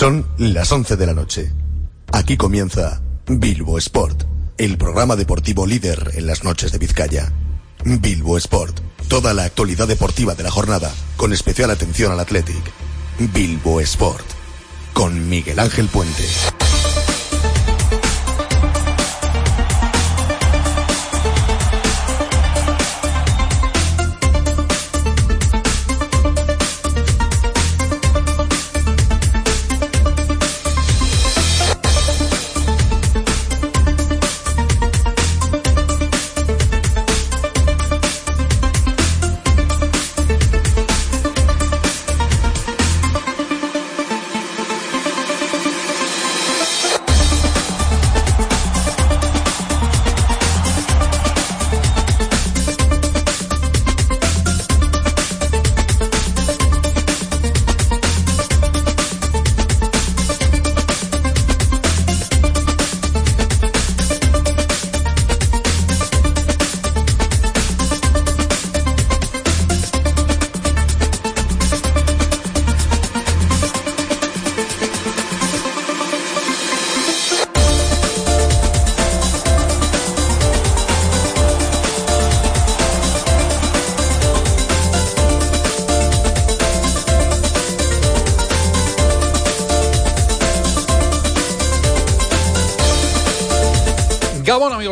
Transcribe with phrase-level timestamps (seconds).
[0.00, 1.52] Son las 11 de la noche.
[2.10, 4.22] Aquí comienza Bilbo Sport,
[4.56, 7.30] el programa deportivo líder en las noches de Vizcaya.
[7.84, 12.72] Bilbo Sport, toda la actualidad deportiva de la jornada, con especial atención al Athletic.
[13.34, 14.24] Bilbo Sport,
[14.94, 16.24] con Miguel Ángel Puente.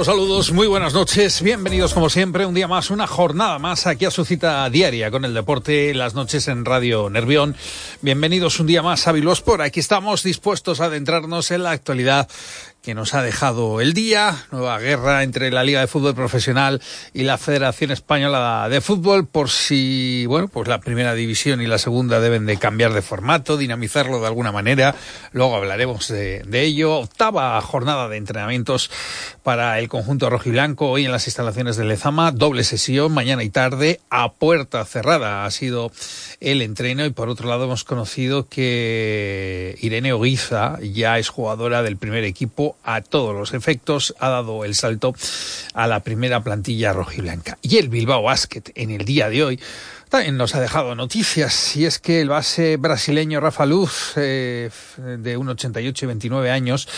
[0.08, 4.10] Saludos, muy buenas noches, bienvenidos como siempre, un día más, una jornada más aquí a
[4.10, 7.54] su cita diaria con el deporte, las noches en Radio Nervión.
[8.00, 9.12] Bienvenidos un día más a
[9.44, 12.26] Por aquí estamos dispuestos a adentrarnos en la actualidad
[12.88, 16.80] que nos ha dejado el día, nueva guerra entre la Liga de Fútbol Profesional
[17.12, 21.76] y la Federación Española de Fútbol por si, bueno, pues la primera división y la
[21.76, 24.94] segunda deben de cambiar de formato, dinamizarlo de alguna manera,
[25.32, 27.00] luego hablaremos de, ello.
[27.00, 28.90] Octava jornada de entrenamientos
[29.42, 34.00] para el conjunto rojiblanco hoy en las instalaciones de Lezama, doble sesión mañana y tarde
[34.08, 35.92] a puerta cerrada ha sido
[36.40, 37.04] el entreno.
[37.04, 42.77] Y por otro lado hemos conocido que Irene Oguiza ya es jugadora del primer equipo
[42.84, 45.14] a todos los efectos ha dado el salto
[45.74, 47.58] a la primera plantilla rojiblanca.
[47.62, 49.60] Y el Bilbao Basket en el día de hoy
[50.08, 55.38] también nos ha dejado noticias y es que el base brasileño Rafa Luz, eh, de
[55.38, 56.88] 1,88 y 29 años,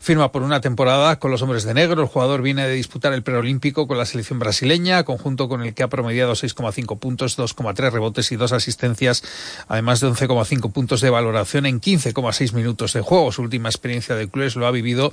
[0.00, 2.02] firma por una temporada con los hombres de negro.
[2.02, 5.82] El jugador viene de disputar el preolímpico con la selección brasileña, conjunto con el que
[5.82, 9.22] ha promediado 6,5 puntos, 2,3 rebotes y dos asistencias,
[9.68, 13.30] además de 11,5 puntos de valoración en 15,6 minutos de juego.
[13.30, 15.12] Su última experiencia de clubes lo ha vivido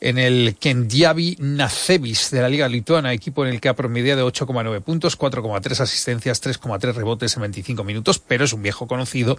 [0.00, 4.80] en el Kendiavi Nacevis de la Liga Lituana, equipo en el que ha promediado 8,9
[4.80, 9.36] puntos, 4,3 asistencias, 3,3 rebotes en 25 minutos, pero es un viejo conocido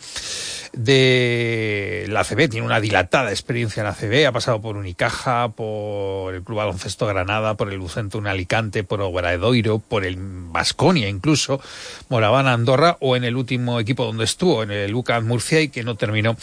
[0.74, 6.34] de la ACB, tiene una dilatada experiencia en la ACB, ha pasado por Unicaja, por
[6.34, 11.62] el Club Baloncesto Granada, por el Lucento en Alicante, por Obradoiro, por el Vasconia incluso,
[12.10, 15.84] Moraván Andorra o en el último equipo donde estuvo, en el UCAM Murcia y que
[15.84, 16.36] no terminó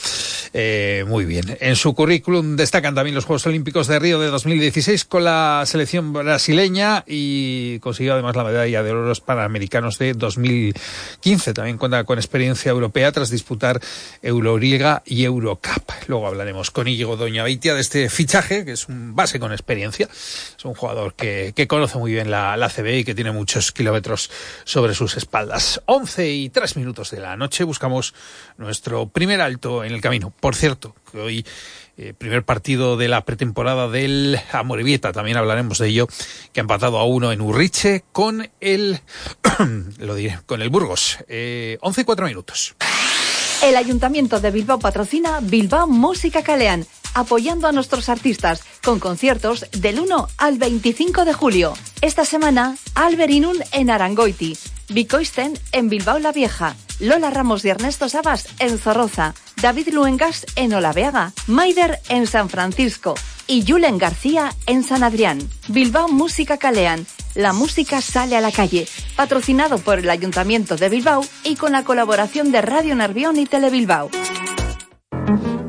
[0.52, 1.56] eh, muy bien.
[1.60, 6.12] En su currículum destacan también los Juegos Olímpicos de Río de 2016 con la selección
[6.12, 10.74] brasileña y consiguió además la medalla de oro panamericanos de 2000
[11.20, 11.54] 15.
[11.54, 13.80] También cuenta con experiencia europea tras disputar
[14.22, 15.90] Euroliga y Eurocup.
[16.06, 20.08] Luego hablaremos con Íñigo Doña Beitia de este fichaje, que es un base con experiencia.
[20.10, 23.72] Es un jugador que, que conoce muy bien la, la CB y que tiene muchos
[23.72, 24.30] kilómetros
[24.64, 25.82] sobre sus espaldas.
[25.86, 28.14] 11 y 3 minutos de la noche buscamos
[28.56, 30.32] nuestro primer alto en el camino.
[30.40, 31.46] Por cierto, hoy
[31.96, 36.08] eh, primer partido de la pretemporada del Amorebieta, también hablaremos de ello,
[36.52, 39.00] que ha empatado a uno en Urriche con el,
[39.98, 41.18] lo diré, con el Burgos.
[41.28, 42.74] Eh, 11 y 4 minutos.
[43.62, 50.00] El Ayuntamiento de Bilbao patrocina Bilbao Música Calean, apoyando a nuestros artistas con conciertos del
[50.00, 51.74] 1 al 25 de julio.
[52.00, 54.58] Esta semana, Alberinun en Arangoiti,
[54.88, 59.34] Bicoisten en Bilbao la Vieja, Lola Ramos y Ernesto Sabas en Zorroza,
[59.64, 63.14] David Luengas en Olaveaga, Maider en San Francisco
[63.46, 65.38] y Julen García en San Adrián.
[65.68, 67.06] Bilbao Música Calean.
[67.34, 68.86] La música sale a la calle.
[69.16, 74.10] Patrocinado por el Ayuntamiento de Bilbao y con la colaboración de Radio Nervión y Telebilbao.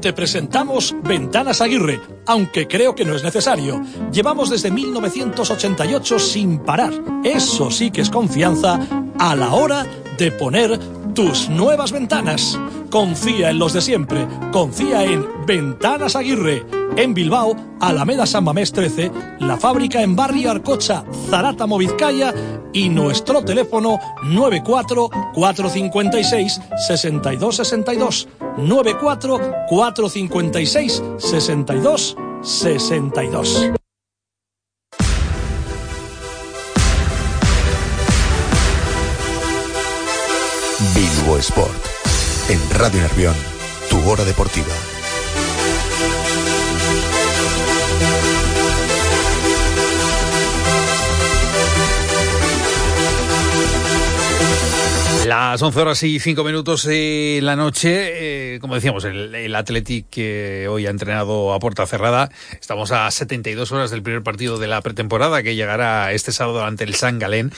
[0.01, 3.81] Te presentamos Ventanas Aguirre, aunque creo que no es necesario.
[4.12, 6.92] Llevamos desde 1988 sin parar.
[7.24, 8.77] Eso sí que es confianza
[9.18, 9.88] a la hora
[10.18, 10.77] de poner
[11.13, 12.59] tus nuevas ventanas
[12.89, 14.27] confía en los de siempre.
[14.51, 16.65] Confía en Ventanas Aguirre.
[16.95, 22.33] En Bilbao, Alameda San Mamés 13, la fábrica en Barrio Arcocha, Zarata Vizcaya
[22.71, 28.27] y nuestro teléfono 94 456 6262
[28.57, 33.71] 94 456 62 62.
[40.93, 41.94] Bilbo Sport.
[42.47, 43.33] En Radio Nervión,
[43.89, 44.94] tu hora deportiva.
[55.37, 60.07] Las 11 horas y 5 minutos de la noche, eh, como decíamos, el, el Athletic
[60.69, 62.31] hoy ha entrenado a puerta cerrada.
[62.57, 66.85] Estamos a 72 horas del primer partido de la pretemporada que llegará este sábado ante
[66.85, 67.51] el San Galén,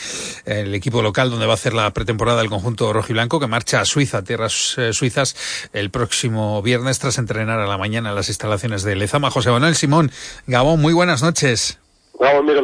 [0.46, 3.86] el equipo local donde va a hacer la pretemporada el conjunto rojiblanco que marcha a
[3.86, 5.36] Suiza, tierras eh, suizas,
[5.72, 9.30] el próximo viernes tras entrenar a la mañana en las instalaciones de Lezama.
[9.30, 10.12] José Manuel Simón,
[10.48, 11.78] Gabón, muy buenas noches.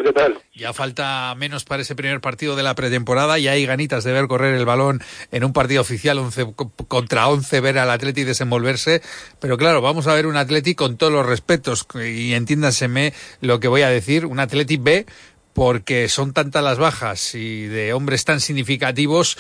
[0.04, 0.42] ¿Qué tal?
[0.54, 4.28] Ya falta menos para ese primer partido de la pretemporada y hay ganitas de ver
[4.28, 5.02] correr el balón
[5.32, 6.54] en un partido oficial 11
[6.88, 9.02] contra 11, ver al Atleti desenvolverse.
[9.40, 13.68] Pero claro, vamos a ver un Atleti con todos los respetos y entiéndaseme lo que
[13.68, 15.06] voy a decir, un Atleti B
[15.54, 19.38] porque son tantas las bajas y de hombres tan significativos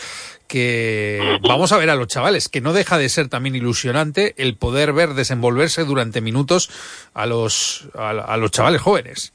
[0.48, 4.56] que vamos a ver a los chavales, que no deja de ser también ilusionante el
[4.56, 6.70] poder ver desenvolverse durante minutos
[7.16, 9.34] a los, a los chavales jóvenes.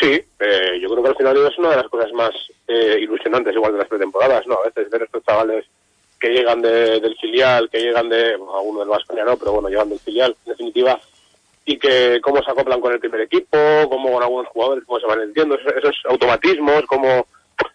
[0.00, 2.30] Sí, eh, yo creo que al final es una de las cosas más
[2.68, 4.54] eh, ilusionantes igual de las pretemporadas, ¿no?
[4.54, 5.64] A veces ver estos chavales
[6.20, 9.68] que llegan de, del filial, que llegan de, bueno, alguno del Vasconia no, pero bueno,
[9.68, 11.00] llegan del filial, en definitiva,
[11.64, 13.58] y que cómo se acoplan con el primer equipo,
[13.88, 17.26] cómo con algunos jugadores, cómo se van entiendo, esos, automatismos, cómo,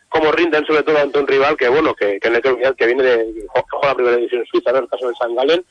[0.10, 3.34] cómo rinden sobre todo ante un rival que, bueno, que, que, que, que viene de,
[3.34, 4.80] que juega la primera división suiza, ¿no?
[4.80, 5.66] El caso del San Galen,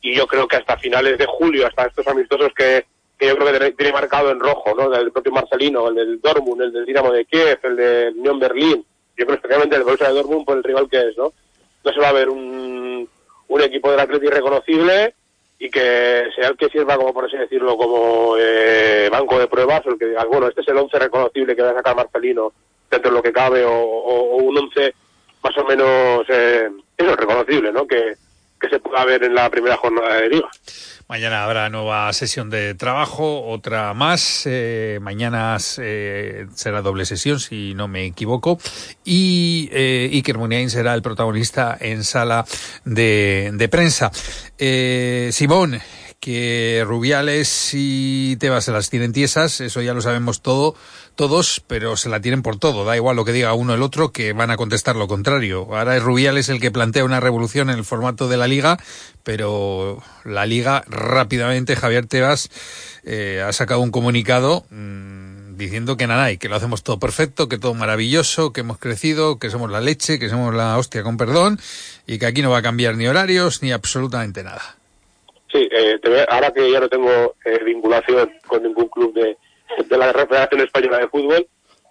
[0.00, 2.84] y yo creo que hasta finales de julio, hasta estos amistosos que,
[3.22, 4.92] que yo creo que tiene marcado en rojo, ¿no?
[4.92, 8.84] El propio Marcelino, el del Dortmund, el del Dinamo de Kiev, el del Unión Berlín,
[9.16, 11.32] yo creo especialmente el Borussia de Dortmund por el rival que es, ¿no?
[11.84, 13.08] No se va a ver un,
[13.46, 15.14] un equipo del Atleti reconocible
[15.56, 19.86] y que sea el que sirva, como por así decirlo, como eh, banco de pruebas,
[19.86, 22.52] o el que diga, bueno, este es el once reconocible que va a sacar Marcelino
[22.90, 24.94] dentro de lo que cabe, o, o, un once
[25.44, 27.86] más o menos, eh, eso, reconocible, ¿no?
[27.86, 28.14] Que,
[28.62, 30.48] que se pueda ver en la primera jornada de liga.
[31.08, 34.44] Mañana habrá nueva sesión de trabajo, otra más.
[34.46, 38.58] Eh, mañana eh, será doble sesión, si no me equivoco.
[39.04, 40.38] Y eh, Iker
[40.70, 42.46] será el protagonista en sala
[42.84, 44.10] de, de prensa.
[44.58, 45.80] Eh, Simón,
[46.22, 50.76] que Rubiales y Tebas se las tienen tiesas, eso ya lo sabemos todo,
[51.16, 52.84] todos, pero se la tienen por todo.
[52.84, 55.66] Da igual lo que diga uno el otro, que van a contestar lo contrario.
[55.76, 58.78] Ahora es Rubiales el que plantea una revolución en el formato de la liga,
[59.24, 62.50] pero la liga rápidamente, Javier Tebas
[63.02, 67.48] eh, ha sacado un comunicado mmm, diciendo que nada, y que lo hacemos todo perfecto,
[67.48, 71.16] que todo maravilloso, que hemos crecido, que somos la leche, que somos la hostia con
[71.16, 71.58] perdón,
[72.06, 74.76] y que aquí no va a cambiar ni horarios ni absolutamente nada.
[75.52, 79.36] Sí, eh, te voy, ahora que ya no tengo eh, vinculación con ningún club de,
[79.84, 81.46] de la Federación Española de Fútbol,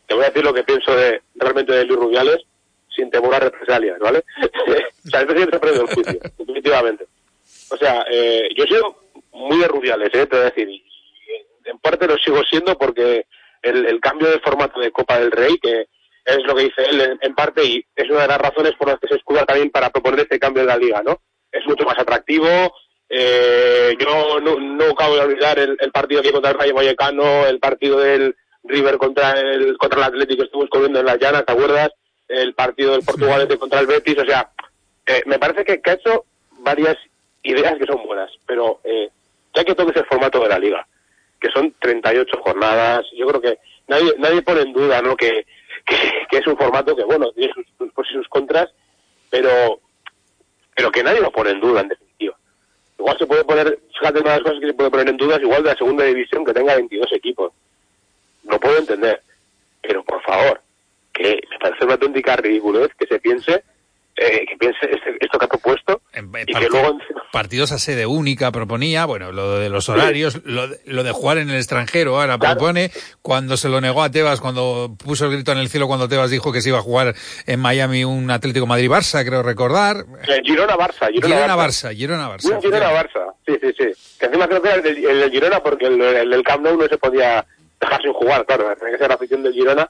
[0.07, 2.37] te voy a decir lo que pienso de realmente de Luis Rubiales
[2.95, 4.23] sin temor a represalias, ¿vale?
[5.05, 7.05] o sea, este siempre perdido el juicio, definitivamente.
[7.69, 8.97] O sea, eh, yo he sido
[9.31, 10.25] muy de Rubiales, ¿eh?
[10.25, 10.83] te voy a decir, y
[11.65, 13.25] en parte lo sigo siendo porque
[13.61, 15.85] el, el cambio de formato de Copa del Rey, que
[16.25, 18.87] es lo que dice él en, en parte, y es una de las razones por
[18.87, 21.21] las que se escuda también para proponer este cambio de la liga, ¿no?
[21.51, 22.73] Es mucho más atractivo,
[23.13, 27.45] eh, yo no, no acabo de olvidar el, el partido que contra el Rayo Vallecano,
[27.45, 31.43] el partido del River contra el contra el Atlético que estuvimos corriendo en la llana,
[31.43, 31.89] ¿te acuerdas?
[32.29, 33.57] El partido del Portugal sí.
[33.57, 34.49] contra el Betis, o sea,
[35.05, 36.23] eh, me parece que, que, ha hecho
[36.59, 36.95] varias
[37.43, 39.09] ideas que son buenas, pero eh,
[39.53, 40.87] ya que toques el formato de la liga,
[41.37, 45.17] que son 38 jornadas, yo creo que nadie nadie pone en duda, ¿no?
[45.17, 45.45] Que,
[45.85, 45.97] que,
[46.29, 48.69] que es un formato que, bueno, tiene sus, sus pros y sus contras,
[49.29, 49.81] pero
[50.73, 52.10] pero que nadie lo pone en duda, en definitiva
[53.01, 55.41] igual se puede poner, fíjate una de las cosas que se puede poner en dudas,
[55.41, 57.51] igual de la segunda división que tenga 22 equipos.
[58.43, 59.21] No puedo entender.
[59.81, 60.61] Pero por favor,
[61.11, 63.63] que me parece una auténtica ridiculez que se piense
[64.17, 66.97] eh, que piense este, esto que ha propuesto en, y part que luego
[67.31, 70.41] partidos a sede única proponía bueno lo de los horarios sí.
[70.43, 72.57] lo, de, lo, de jugar en el extranjero ahora claro.
[72.57, 72.91] propone
[73.21, 76.29] cuando se lo negó a Tebas cuando puso el grito en el cielo cuando Tebas
[76.29, 77.15] dijo que se iba a jugar
[77.45, 80.05] en Miami un Atlético Madrid Barça creo recordar.
[80.27, 84.17] Eh, Girona Barça Girona, Barça Girona Barça Girona Barça sí sí sí.
[84.19, 86.77] Que encima creo que era el del, el del Girona porque el, el Camp Nou
[86.77, 87.45] no se podía
[87.79, 89.89] dejar sin jugar claro tenía que ser la afición del Girona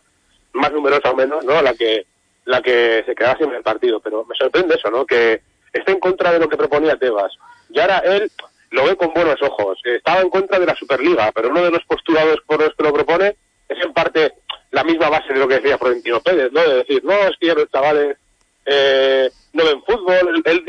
[0.54, 2.06] más numerosa o menos no la que
[2.45, 5.05] la que se quedaba sin el partido, pero me sorprende eso, ¿no?
[5.05, 5.41] Que,
[5.74, 7.31] está en contra de lo que proponía Tebas.
[7.69, 8.29] Y ahora él
[8.71, 9.79] lo ve con buenos ojos.
[9.83, 12.93] Estaba en contra de la Superliga, pero uno de los postulados por los que lo
[12.93, 13.36] propone
[13.69, 14.33] es en parte
[14.71, 16.62] la misma base de lo que decía Florentino Pérez, ¿no?
[16.62, 18.17] De decir, no, es que ya los chavales
[18.65, 20.41] eh, no ven fútbol.
[20.45, 20.63] Él,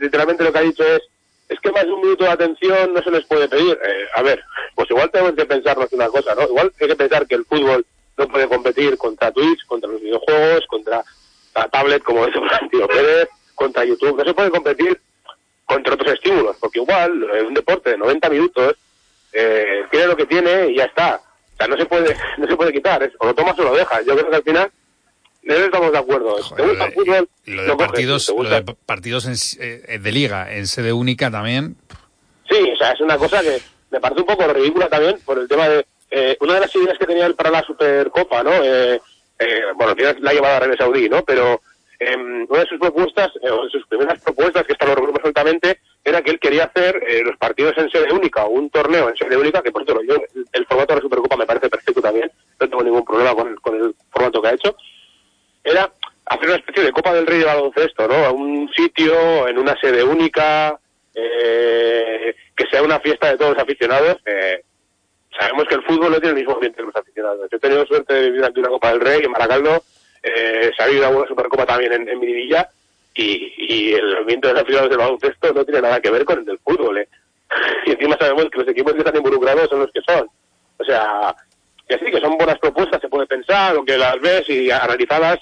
[0.00, 1.02] literalmente lo que ha dicho es,
[1.48, 3.78] es que más de un minuto de atención no se les puede pedir.
[3.84, 4.42] Eh, a ver,
[4.74, 6.44] pues igual tenemos que pensarnos una cosa, ¿no?
[6.44, 7.84] Igual hay que pensar que el fútbol
[8.16, 11.02] no puede competir contra Twitch, contra los videojuegos, contra
[11.54, 14.16] la tablet, como dice Florentino Pérez, contra YouTube.
[14.16, 15.00] No se puede competir
[15.64, 18.76] contra otros estímulos, porque igual en un deporte de 90 minutos
[19.32, 21.16] eh, tiene lo que tiene y ya está.
[21.16, 24.04] O sea, no se puede, no se puede quitar, o lo tomas o lo dejas.
[24.04, 24.70] Yo creo que al final
[25.42, 26.36] no estamos de acuerdo.
[26.56, 27.28] ¿Te gusta el fútbol?
[27.46, 31.76] Lo de, partidos, lo de partidos eh, de liga en sede única también.
[32.48, 35.48] Sí, o sea, es una cosa que me parece un poco ridícula también por el
[35.48, 38.52] tema de eh, una de las ideas que tenía él para la Supercopa, ¿no?
[38.62, 39.00] Eh,
[39.38, 41.24] eh, bueno, la ha llevado a Arabia Saudí, ¿no?
[41.24, 41.60] Pero
[41.98, 45.78] eh, una de sus propuestas, eh, de sus primeras propuestas, que esta lo recuerdo absolutamente,
[46.04, 49.16] era que él quería hacer eh, los partidos en sede única, o un torneo en
[49.16, 50.16] sede única, que por cierto, yo,
[50.52, 53.74] el, formato de la Supercopa me parece perfecto también, no tengo ningún problema con, con
[53.76, 54.76] el formato que ha hecho,
[55.64, 55.90] era
[56.26, 58.32] hacer una especie de Copa del Rey de baloncesto, ¿no?
[58.32, 60.78] Un sitio en una sede única,
[61.14, 64.16] eh, que sea una fiesta de todos los aficionados.
[64.26, 64.62] Eh,
[65.38, 67.48] sabemos que el fútbol no tiene el mismo ambiente que los aficionados.
[67.50, 69.82] Yo he tenido suerte de vivir aquí una Copa del Rey en Maracaldo,
[70.22, 72.22] eh, se ha habido una Supercopa también en, en
[73.14, 76.38] y, y, el ambiente de los aficionados del baloncesto no tiene nada que ver con
[76.38, 76.98] el del fútbol.
[76.98, 77.08] ¿eh?
[77.86, 80.28] Y encima sabemos que los equipos que están involucrados son los que son.
[80.78, 81.34] O sea,
[81.88, 85.38] que sí, que son buenas propuestas, se puede pensar, aunque las ves y analizadas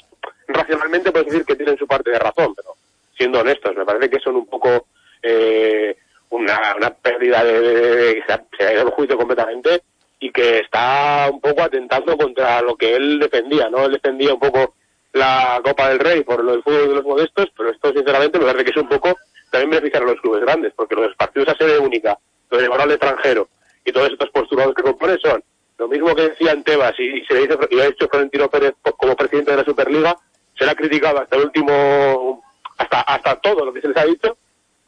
[0.48, 2.74] racionalmente puedes decir que tienen su parte de razón, pero
[3.16, 4.86] siendo honestos, me parece que son un poco
[5.22, 5.96] eh,
[6.30, 8.24] una, una pérdida de, de,
[8.56, 9.82] se ha ido el juicio completamente
[10.18, 13.86] y que está un poco atentando contra lo que él defendía, ¿no?
[13.86, 14.74] Él defendía un poco
[15.12, 18.44] la Copa del Rey por lo del fútbol de los modestos, pero esto sinceramente me
[18.44, 19.16] parece que es un poco
[19.50, 22.18] también beneficiar a los clubes grandes, porque los partidos a sede única,
[22.50, 23.48] lo de llevar al extranjero
[23.84, 25.42] y todos estos postulados que compone son
[25.78, 28.50] lo mismo que decía en Tebas y, y se le dice, y ha hecho Florentino
[28.50, 30.16] Pérez como presidente de la Superliga,
[30.56, 32.44] se le ha criticado hasta el último,
[32.76, 34.36] hasta, hasta todo lo que se les ha dicho,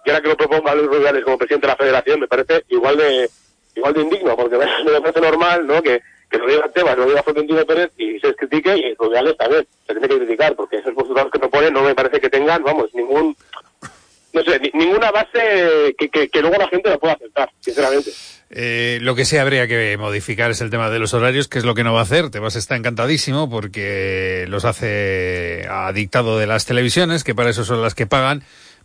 [0.05, 2.97] y ahora que lo proponga Luis Rubiales como presidente de la federación me parece igual
[2.97, 3.31] de,
[3.77, 4.67] igual de indigno, porque me,
[5.01, 5.83] parece normal, ¿no?
[5.83, 9.67] Que, que lo diga Tebas, lo diga Florentino Pérez y se critique y Rubiales también
[9.87, 12.93] se tiene que criticar, porque esos postulados que proponen no me parece que tengan, vamos,
[12.95, 13.37] ningún,
[14.33, 18.11] no sé, ni, ninguna base que, que, luego la gente lo pueda aceptar, sinceramente.
[18.55, 21.65] Eh, lo que sí habría que modificar es el tema de los horarios, que es
[21.65, 22.31] lo que no va a hacer.
[22.31, 27.81] Tebas está encantadísimo porque los hace a dictado de las televisiones, que para eso son
[27.81, 28.43] las que pagan,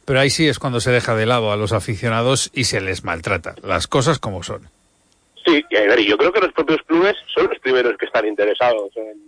[0.07, 3.03] pero ahí sí es cuando se deja de lado a los aficionados y se les
[3.03, 3.55] maltrata.
[3.61, 4.69] Las cosas como son.
[5.45, 8.89] Sí, a ver, yo creo que los propios clubes son los primeros que están interesados
[8.95, 9.19] en,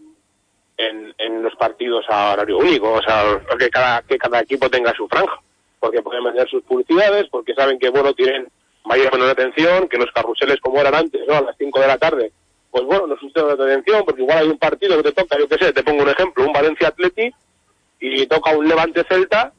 [0.77, 4.93] en, en los partidos a horario único, o sea, que cada, que cada equipo tenga
[4.95, 5.41] su franja,
[5.81, 8.48] porque pueden vender sus publicidades, porque saben que, bueno, tienen
[8.86, 11.36] mayor menor atención, que los carruseles como eran antes, ¿no?
[11.36, 12.31] A las 5 de la tarde,
[12.71, 15.50] pues bueno, no suscitan la atención, porque igual hay un partido que te toca, yo
[15.50, 17.29] qué sé, te pongo un ejemplo, un Valencia Atleti,
[18.00, 19.51] y toca un Levante Celta,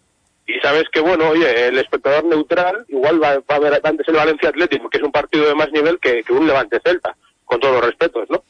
[0.57, 4.15] y sabes que, bueno, oye, el espectador neutral igual va, va a ver antes el
[4.15, 7.61] Valencia Atleti, porque es un partido de más nivel que, que un Levante Celta, con
[7.61, 8.43] todos los respetos, ¿no?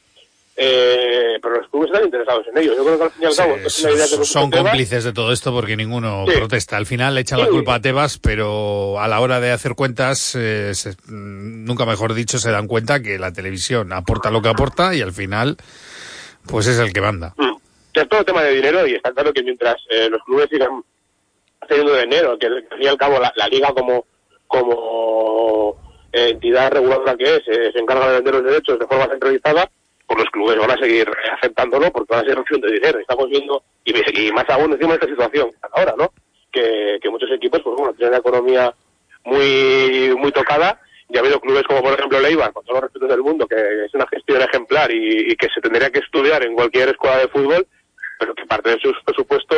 [0.57, 2.75] Eh, pero los clubes están interesados en ello.
[2.75, 5.03] Yo creo que al fin y al cabo sí, es una idea que son cómplices
[5.03, 6.37] de todo esto porque ninguno sí.
[6.37, 6.77] protesta.
[6.77, 7.45] Al final le echan sí.
[7.45, 12.13] la culpa a Tebas, pero a la hora de hacer cuentas, eh, se, nunca mejor
[12.13, 15.57] dicho, se dan cuenta que la televisión aporta lo que aporta y al final,
[16.45, 17.33] pues es el que manda.
[17.37, 17.55] Mm.
[17.93, 20.83] Es todo tema de dinero y está claro que mientras eh, los clubes sigan
[21.67, 24.05] teniendo dinero, que al fin y al cabo la, la liga como
[24.47, 25.77] como
[26.11, 29.69] entidad reguladora que es, eh, se encarga de vender los derechos de forma centralizada,
[30.05, 32.99] pues los clubes van a seguir aceptándolo porque van a seguir recibiendo dinero.
[32.99, 36.11] Estamos viendo, y, más aún encima de esta situación ahora, ¿no?
[36.51, 38.73] Que, muchos equipos, pues bueno, tienen una economía
[39.23, 43.09] muy, muy tocada y ha habido clubes como por ejemplo Leibar, con todos los respetos
[43.09, 46.55] del mundo, que es una gestión ejemplar y, y, que se tendría que estudiar en
[46.55, 47.65] cualquier escuela de fútbol,
[48.19, 49.55] pero que parte de su presupuesto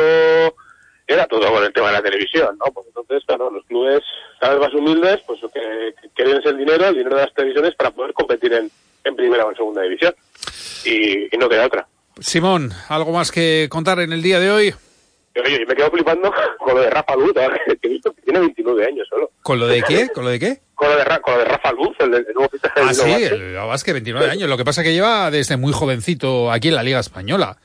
[1.06, 2.72] era todo con el tema de la televisión, ¿no?
[2.72, 4.02] Pues entonces, claro, los clubes
[4.40, 7.90] cada vez más humildes, pues que, quieren el dinero, el dinero de las televisiones para
[7.90, 8.70] poder competir en,
[9.04, 10.14] en primera o en segunda división.
[10.84, 11.86] Y, y, no queda otra.
[12.20, 14.74] Simón, ¿algo más que contar en el día de hoy?
[15.42, 18.40] Oye, yo me quedo flipando con lo de Rafa Luz, que he visto que tiene
[18.40, 19.30] 29 años solo.
[19.42, 20.08] ¿Con lo de qué?
[20.08, 20.60] ¿Con lo de qué?
[20.74, 23.54] Con lo de, con lo de Rafa Luz, el, el nuevo fichaje Ah, sí, el
[23.54, 24.32] Vázquez, 29 sí.
[24.32, 24.48] años.
[24.48, 27.56] Lo que pasa es que lleva desde muy jovencito aquí en la Liga Española.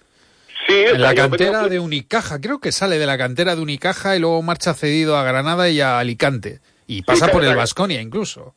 [0.69, 4.19] Sí, en la cantera de Unicaja, creo que sale de la cantera de Unicaja y
[4.19, 6.59] luego marcha cedido a Granada y a Alicante.
[6.85, 8.53] Y pasa sí, por el Vasconia incluso.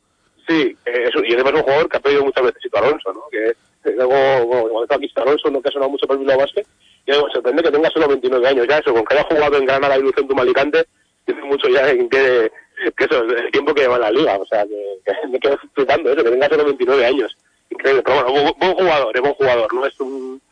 [0.47, 3.13] Sí, eh, eso, y además es un jugador que ha pedido muchas veces Sito Alonso,
[3.15, 3.23] ¿no?
[3.31, 3.55] Que
[3.93, 6.67] luego, bueno, igual está aquí Alonso, no que ha sonado mucho por el Bilbao Basket,
[7.07, 9.65] y me sorprende que tenga solo 29 años ya, eso, con que haya jugado en
[9.65, 10.87] Granada y Lucentum Alicante,
[11.25, 12.51] tiene mucho ya en que,
[12.97, 16.13] que eso, el tiempo que lleva en la liga, o sea, que, me quedo flipando
[16.13, 17.37] eso, que tenga solo 29 años.
[17.71, 20.43] Increíble, pero bueno, buen, jugador, es buen jugador, no es un,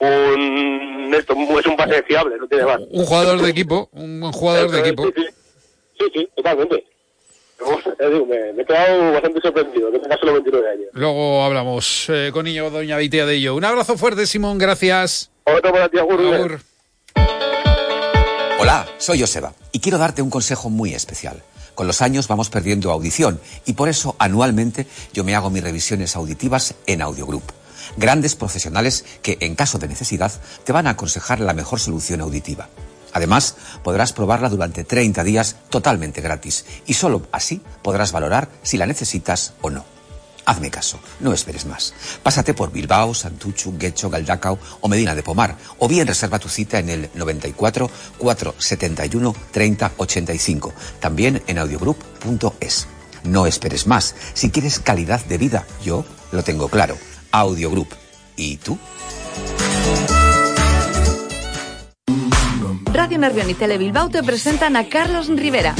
[0.00, 2.80] un esto es un pase fiable, no tiene más.
[2.90, 5.04] Un jugador de equipo, un buen jugador de equipo.
[5.14, 5.24] Sí,
[5.98, 6.84] sí, sí, totalmente.
[8.28, 10.88] me, me, he quedado bastante sorprendido, que tenga solo 29 años.
[10.92, 13.54] Luego hablamos eh, con niño doña Vitea de ello.
[13.54, 15.30] Un abrazo fuerte, Simón, gracias.
[15.44, 16.60] Otro para ti, Agur.
[18.58, 21.42] Hola, soy Joseba y quiero darte un consejo muy especial.
[21.74, 26.16] Con los años vamos perdiendo audición y por eso anualmente yo me hago mis revisiones
[26.16, 27.44] auditivas en Audiogroup.
[27.96, 30.32] Grandes profesionales que, en caso de necesidad,
[30.64, 32.68] te van a aconsejar la mejor solución auditiva.
[33.12, 38.86] Además, podrás probarla durante 30 días totalmente gratis y solo así podrás valorar si la
[38.86, 39.84] necesitas o no.
[40.44, 41.94] Hazme caso, no esperes más.
[42.22, 46.78] Pásate por Bilbao, Santuchu, Guecho, Galdacao o Medina de Pomar, o bien reserva tu cita
[46.78, 52.86] en el 94 471 30 85, también en audiogroup.es.
[53.24, 54.14] No esperes más.
[54.34, 56.96] Si quieres calidad de vida, yo lo tengo claro.
[57.36, 57.92] Audiogroup.
[58.36, 58.78] ¿Y tú?
[62.94, 65.74] Radio Nervión y Tele Bilbao te presentan a Carlos Rivera.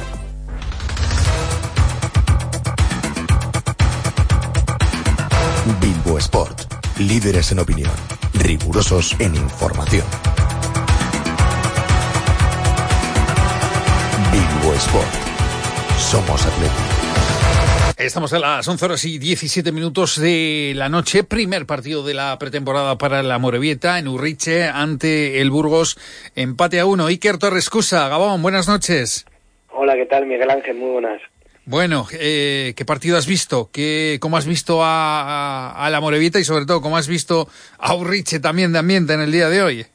[5.78, 6.72] Bilbo Sport.
[6.98, 7.92] Líderes en opinión.
[8.32, 10.06] Rigurosos en información.
[14.36, 15.14] Bilbo Sport.
[15.96, 17.94] Somos atletas.
[17.96, 21.24] Estamos a las 11 horas y 17 minutos de la noche.
[21.24, 25.96] Primer partido de la pretemporada para la Morevieta en Urriche ante el Burgos.
[26.34, 27.06] Empate a uno.
[27.06, 29.24] Iker Torrescusa, Gabón, buenas noches.
[29.70, 30.26] Hola, ¿qué tal?
[30.26, 31.22] Miguel Ángel, muy buenas.
[31.64, 33.70] Bueno, eh, ¿qué partido has visto?
[33.72, 37.48] ¿Qué, ¿Cómo has visto a, a, a la Morevieta y sobre todo cómo has visto
[37.78, 39.86] a Urriche también de ambiente en el día de hoy?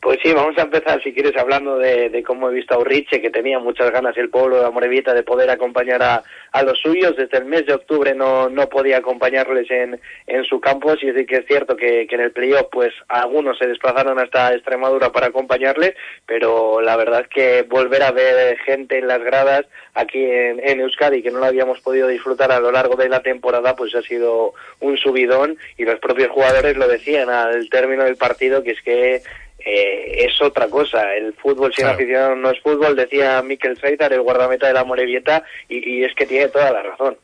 [0.00, 3.20] Pues sí, vamos a empezar, si quieres, hablando de, de, cómo he visto a Urriche,
[3.20, 7.16] que tenía muchas ganas el pueblo de Amorebieta de poder acompañar a, a, los suyos.
[7.16, 11.36] Desde el mes de octubre no, no podía acompañarles en, en su campo, sí que
[11.36, 15.92] es cierto que, que en el playoff, pues algunos se desplazaron hasta Extremadura para acompañarles,
[16.24, 20.80] pero la verdad es que volver a ver gente en las gradas aquí en, en
[20.80, 24.00] Euskadi, que no lo habíamos podido disfrutar a lo largo de la temporada, pues ha
[24.00, 28.80] sido un subidón y los propios jugadores lo decían al término del partido, que es
[28.80, 29.22] que
[29.64, 31.14] eh, es otra cosa.
[31.14, 31.96] El fútbol sin claro.
[31.96, 36.14] afición no es fútbol, decía Mikel Seitar, el guardameta de la Morevieta, y, y, es
[36.14, 37.16] que tiene toda la razón.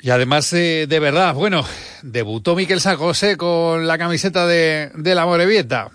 [0.00, 1.64] Y además, eh, de verdad, bueno,
[2.02, 5.90] debutó Mikel Sagose con la camiseta de, de la Morevieta.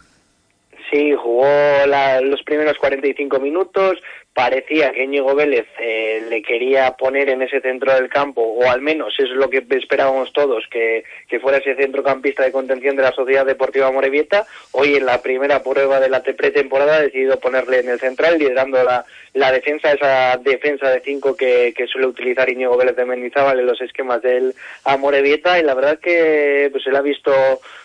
[0.91, 1.45] Sí, jugó
[1.87, 3.97] la, los primeros 45 minutos,
[4.33, 8.81] parecía que Íñigo Vélez eh, le quería poner en ese centro del campo, o al
[8.81, 13.11] menos es lo que esperábamos todos, que, que fuera ese centrocampista de contención de la
[13.11, 14.47] Sociedad Deportiva Morevieta.
[14.71, 18.81] Hoy en la primera prueba de la pretemporada ha decidido ponerle en el central, liderando
[18.83, 23.59] la, la defensa, esa defensa de cinco que, que suele utilizar Íñigo Vélez de Mendizábal
[23.59, 27.33] en los esquemas del Amorebieta, y la verdad que pues él ha visto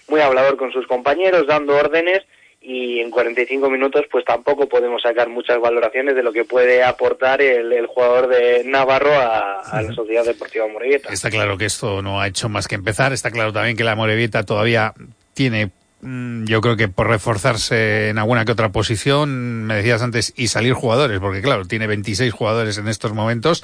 [0.09, 2.23] muy hablador con sus compañeros, dando órdenes,
[2.69, 7.41] y en 45 minutos pues tampoco podemos sacar muchas valoraciones de lo que puede aportar
[7.41, 11.13] el, el jugador de Navarro a, a, la Sociedad Deportiva Morevieta.
[11.13, 13.95] Está claro que esto no ha hecho más que empezar, está claro también que la
[13.95, 14.95] Morevieta todavía
[15.33, 20.33] tiene mm, yo creo que por reforzarse en alguna que otra posición, me decías antes,
[20.35, 23.63] y salir jugadores, porque claro, tiene 26 jugadores en estos momentos,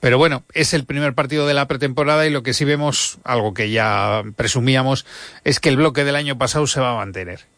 [0.00, 3.54] pero bueno, es el primer partido de la pretemporada y lo que sí vemos, algo
[3.54, 5.06] que ya presumíamos,
[5.42, 7.50] es que el bloque del año pasado se va a mantener.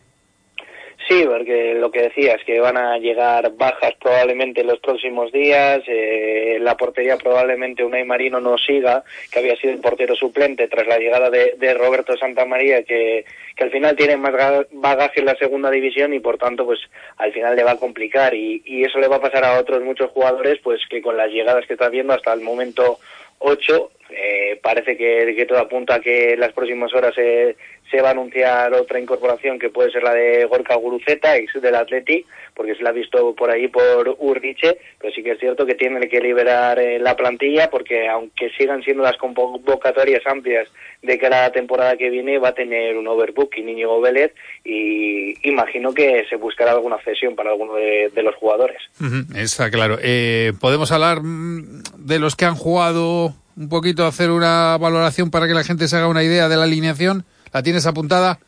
[1.06, 5.82] Sí, porque lo que decías, que van a llegar bajas probablemente en los próximos días,
[5.86, 10.86] eh, la portería probablemente Unai Marino no siga, que había sido el portero suplente tras
[10.86, 14.32] la llegada de, de Roberto Santamaría, que, que al final tiene más
[14.72, 16.80] bagaje en la segunda división y por tanto pues
[17.18, 18.32] al final le va a complicar.
[18.32, 21.30] Y, y eso le va a pasar a otros muchos jugadores pues que con las
[21.30, 22.98] llegadas que está viendo hasta el momento
[23.40, 27.56] ocho eh, parece que, que, todo apunta a que las próximas horas se,
[27.90, 31.74] se va a anunciar otra incorporación que puede ser la de Gorka Guruceta, ex del
[31.74, 35.66] Atleti, porque se la ha visto por ahí por Urriche, pero sí que es cierto
[35.66, 40.68] que tiene que liberar eh, la plantilla porque aunque sigan siendo las convocatorias amplias
[41.02, 44.32] de cara a la temporada que viene, va a tener un overbooking Íñigo Vélez
[44.64, 48.78] y imagino que se buscará alguna cesión para alguno de, los jugadores.
[49.36, 49.98] está claro.
[50.02, 55.46] Eh, ¿Podemos hablar mm, de los que han jugado un poquito, hacer una valoración para
[55.46, 57.24] que la gente se haga una idea de la alineación?
[57.54, 58.40] ¿La tienes apuntada?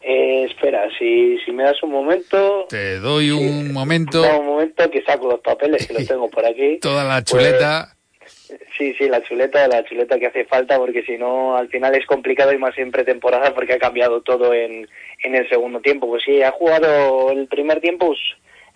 [0.00, 2.66] Eh, espera, si, si me das un momento...
[2.68, 4.22] Te doy un momento...
[4.38, 6.78] un momento que saco los papeles, que los tengo por aquí.
[6.78, 7.96] Toda la chuleta...
[8.20, 11.96] Pues, sí, sí, la chuleta, la chuleta que hace falta, porque si no, al final
[11.96, 14.86] es complicado y más siempre temporada porque ha cambiado todo en,
[15.24, 16.06] en el segundo tiempo.
[16.06, 18.06] Pues sí, ha jugado el primer tiempo...
[18.06, 18.20] Pues,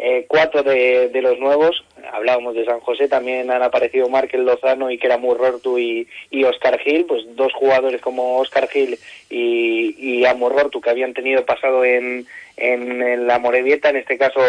[0.02, 4.90] eh, cuatro de, de, los nuevos, hablábamos de San José, también han aparecido Markel Lozano
[4.90, 9.94] y que era Murrortu y, y Oscar Gil, pues dos jugadores como Oscar Gil y,
[9.98, 12.26] y Amurrortu que habían tenido pasado en,
[12.60, 14.40] en, la Morevieta, en este caso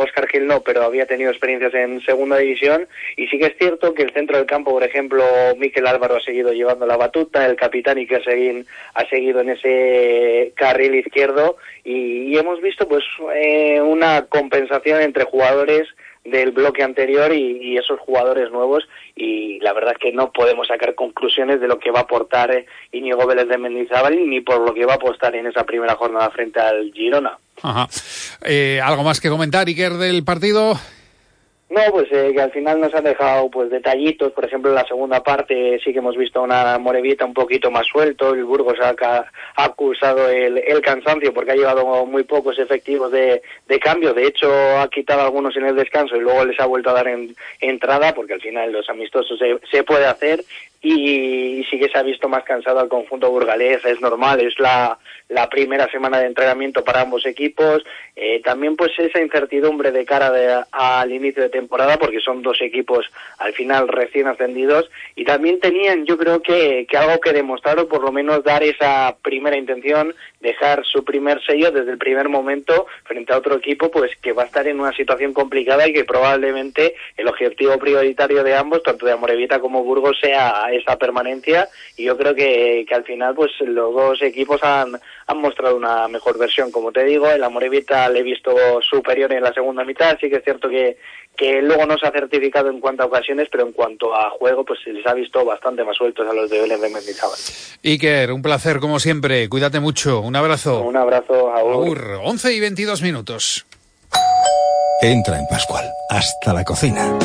[0.00, 2.88] Oscar Gil no, pero había tenido experiencias en segunda división.
[3.16, 5.24] Y sí que es cierto que el centro del campo, por ejemplo,
[5.58, 10.52] Miquel Álvaro ha seguido llevando la batuta, el capitán Iker Seguín ha seguido en ese
[10.56, 13.02] carril izquierdo y, hemos visto pues
[13.34, 15.88] eh, una compensación entre jugadores
[16.30, 20.94] del bloque anterior y, esos jugadores nuevos y la verdad es que no podemos sacar
[20.94, 24.74] conclusiones de lo que va a aportar eh, Íñigo Vélez de Mendizábal ni por lo
[24.74, 27.38] que va a apostar en esa primera jornada frente al Girona.
[27.62, 27.88] Ajá.
[28.44, 30.74] Eh, ¿Algo más que comentar, Iker, del partido?
[31.70, 34.86] No, pues eh, que al final nos han dejado pues detallitos, por ejemplo en la
[34.86, 38.94] segunda parte sí que hemos visto una Morevita un poquito más suelto, el Burgos ha,
[39.56, 39.74] ha
[40.30, 45.20] el, cansancio porque ha llevado muy pocos efectivos de, de, cambio, de hecho ha quitado
[45.20, 48.40] algunos en el descanso y luego les ha vuelto a dar en, entrada porque al
[48.40, 50.42] final los amistosos se, se puede hacer.
[50.80, 54.96] Y, sí que se ha visto más cansado al conjunto burgalés, es normal, es la,
[55.28, 57.82] la primera semana de entrenamiento para ambos equipos,
[58.14, 63.04] eh, también pues esa incertidumbre de cara al inicio de temporada porque son dos equipos
[63.38, 67.88] al final recién ascendidos y también tenían yo creo que, que algo que demostrar o
[67.88, 72.86] por lo menos dar esa primera intención, dejar su primer sello desde el primer momento
[73.04, 76.04] frente a otro equipo pues que va a estar en una situación complicada y que
[76.04, 82.04] probablemente el objetivo prioritario de ambos, tanto de Amorevita como Burgos, sea esa permanencia y
[82.04, 84.92] yo creo que, que al final pues los dos equipos han,
[85.26, 89.42] han mostrado una mejor versión, como te digo, el Amorevita le he visto superior en
[89.42, 90.96] la segunda mitad, sí que es cierto que,
[91.38, 94.64] que luego no se ha certificado en cuanto a ocasiones, pero en cuanto a juego,
[94.64, 97.38] pues se les ha visto bastante más sueltos a los de Belén de Mendizábal.
[97.84, 100.82] Iker, un placer como siempre, cuídate mucho, un abrazo.
[100.82, 102.20] Un abrazo, a Aur.
[102.24, 103.66] 11 y 22 minutos.
[105.00, 107.16] Entra en Pascual, hasta la cocina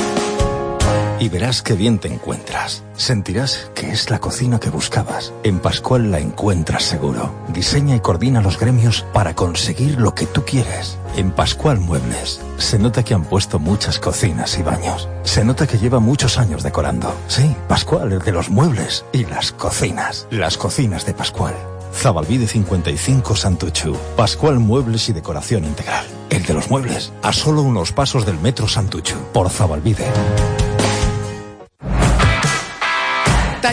[1.23, 2.83] y verás qué bien te encuentras.
[2.97, 5.31] Sentirás que es la cocina que buscabas.
[5.43, 7.33] En Pascual la encuentras seguro.
[7.47, 10.97] Diseña y coordina los gremios para conseguir lo que tú quieres.
[11.15, 15.07] En Pascual Muebles se nota que han puesto muchas cocinas y baños.
[15.23, 17.15] Se nota que lleva muchos años decorando.
[17.27, 20.27] Sí, Pascual, el de los muebles y las cocinas.
[20.29, 21.53] Las cocinas de Pascual.
[21.93, 23.95] Zabalvide 55 Santuchu.
[24.17, 26.05] Pascual Muebles y Decoración Integral.
[26.29, 27.13] El de los muebles.
[27.21, 29.15] A solo unos pasos del metro Santuchu.
[29.31, 30.07] Por Zabalvide.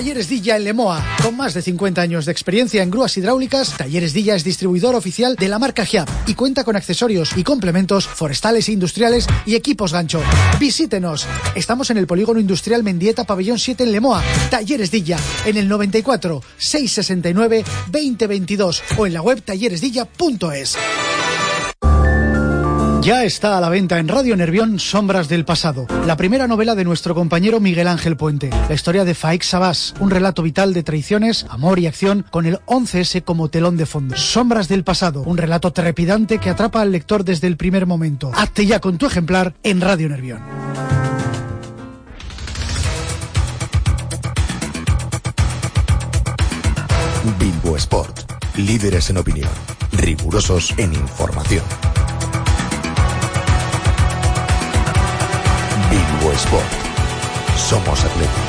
[0.01, 1.05] Talleres Dilla en Lemoa.
[1.23, 5.37] Con más de 50 años de experiencia en grúas hidráulicas, Talleres Dilla es distribuidor oficial
[5.37, 9.93] de la marca Giap y cuenta con accesorios y complementos forestales e industriales y equipos
[9.93, 10.23] gancho.
[10.59, 11.27] Visítenos.
[11.55, 14.23] Estamos en el Polígono Industrial Mendieta, Pabellón 7 en Lemoa.
[14.51, 20.79] Talleres Dilla en el 94 669 2022 o en la web talleresdilla.es.
[23.03, 26.85] Ya está a la venta en Radio Nervión Sombras del Pasado, la primera novela de
[26.85, 28.51] nuestro compañero Miguel Ángel Puente.
[28.69, 32.59] La historia de Faik Sabás, un relato vital de traiciones, amor y acción con el
[32.67, 34.17] 11S como telón de fondo.
[34.19, 38.33] Sombras del Pasado, un relato trepidante que atrapa al lector desde el primer momento.
[38.35, 40.43] Hazte ya con tu ejemplar en Radio Nervión.
[47.39, 49.49] Bimbo Sport, líderes en opinión,
[49.93, 51.65] rigurosos en información.
[56.19, 56.65] Sport.
[57.57, 58.41] Somos Atlético.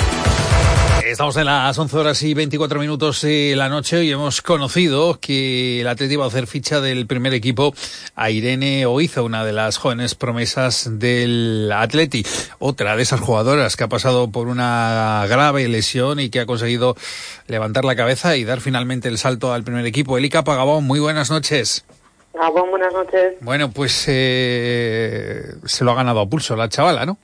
[1.06, 5.82] Estamos en las 11 horas y 24 minutos de la noche y hemos conocido que
[5.82, 7.74] el Atlético va a hacer ficha del primer equipo
[8.16, 12.26] a Irene Oiza, una de las jóvenes promesas del Atleti.
[12.60, 16.96] Otra de esas jugadoras que ha pasado por una grave lesión y que ha conseguido
[17.48, 20.18] levantar la cabeza y dar finalmente el salto al primer equipo.
[20.18, 21.86] Elika Pagabón, muy buenas noches.
[22.34, 23.34] Gabón, buenas noches.
[23.42, 27.18] Bueno, pues eh, se lo ha ganado a pulso la chavala, ¿no?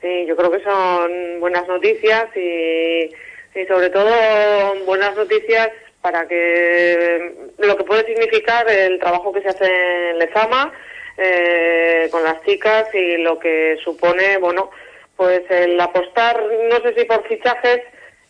[0.00, 3.10] Sí, yo creo que son buenas noticias y
[3.54, 4.10] y sobre todo
[4.84, 10.72] buenas noticias para que lo que puede significar el trabajo que se hace en Lezama
[11.16, 14.70] eh, con las chicas y lo que supone, bueno,
[15.16, 17.80] pues el apostar, no sé si por fichajes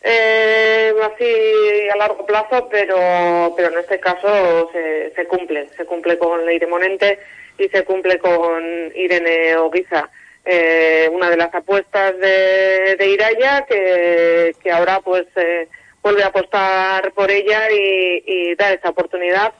[0.03, 6.17] eh, así a largo plazo, pero, pero en este caso se, se cumple, se cumple
[6.17, 7.19] con Leire Monente
[7.59, 10.09] y se cumple con Irene Oguiza.
[10.45, 15.69] Eh, una de las apuestas de, de Iraya que, que ahora pues eh,
[16.03, 19.53] vuelve a apostar por ella y, y dar esa oportunidad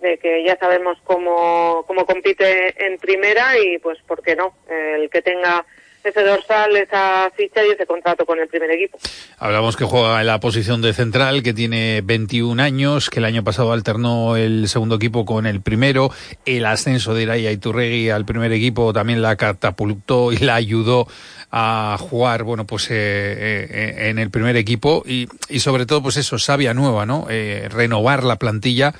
[0.00, 5.08] de que ya sabemos cómo, cómo compite en primera y pues por qué no, el
[5.10, 5.64] que tenga
[6.06, 8.98] ese dorsal, esa ficha y ese contrato con el primer equipo.
[9.38, 13.44] Hablamos que juega en la posición de central, que tiene 21 años, que el año
[13.44, 16.10] pasado alternó el segundo equipo con el primero,
[16.44, 21.06] el ascenso de Iraya Iturregui al primer equipo también la catapultó y la ayudó
[21.50, 25.28] a jugar, bueno, pues eh, eh, en el primer equipo y,
[25.60, 27.26] sobre todo, pues eso, sabia nueva, ¿no?
[27.30, 28.94] Eh, renovar la plantilla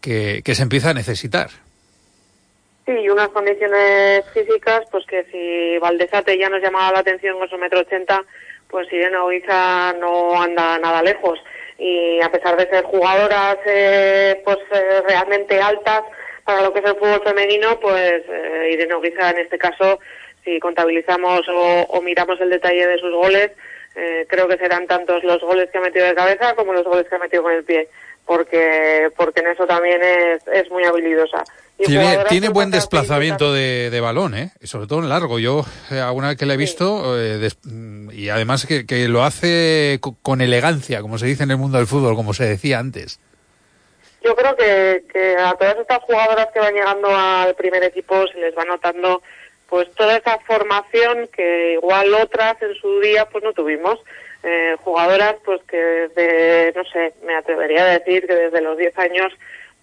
[0.00, 1.50] que se empieza a necesitar.
[2.88, 7.46] Sí, y unas condiciones físicas, pues que si Valdezate ya nos llamaba la atención con
[7.46, 8.24] su metro ochenta,
[8.70, 11.38] pues Irene Oiza no anda nada lejos.
[11.76, 16.00] Y a pesar de ser jugadoras eh, pues eh, realmente altas
[16.44, 20.00] para lo que es el fútbol femenino, pues eh, Irene Oiza en este caso,
[20.42, 23.50] si contabilizamos o, o miramos el detalle de sus goles,
[23.96, 27.06] eh, creo que serán tantos los goles que ha metido de cabeza como los goles
[27.06, 27.90] que ha metido con el pie,
[28.24, 31.44] porque, porque en eso también es, es muy habilidosa.
[31.78, 34.50] Tiene, tiene buen desplazamiento de, de, balón, ¿eh?
[34.64, 35.38] sobre todo en largo.
[35.38, 37.56] Yo, eh, alguna vez que le he visto, eh, des,
[38.12, 41.86] y además que, que, lo hace con elegancia, como se dice en el mundo del
[41.86, 43.20] fútbol, como se decía antes.
[44.24, 48.38] Yo creo que, que a todas estas jugadoras que van llegando al primer equipo se
[48.38, 49.22] les va notando
[49.68, 54.00] pues toda esa formación que igual otras en su día pues no tuvimos.
[54.42, 58.98] Eh, jugadoras pues que desde, no sé, me atrevería a decir que desde los 10
[58.98, 59.32] años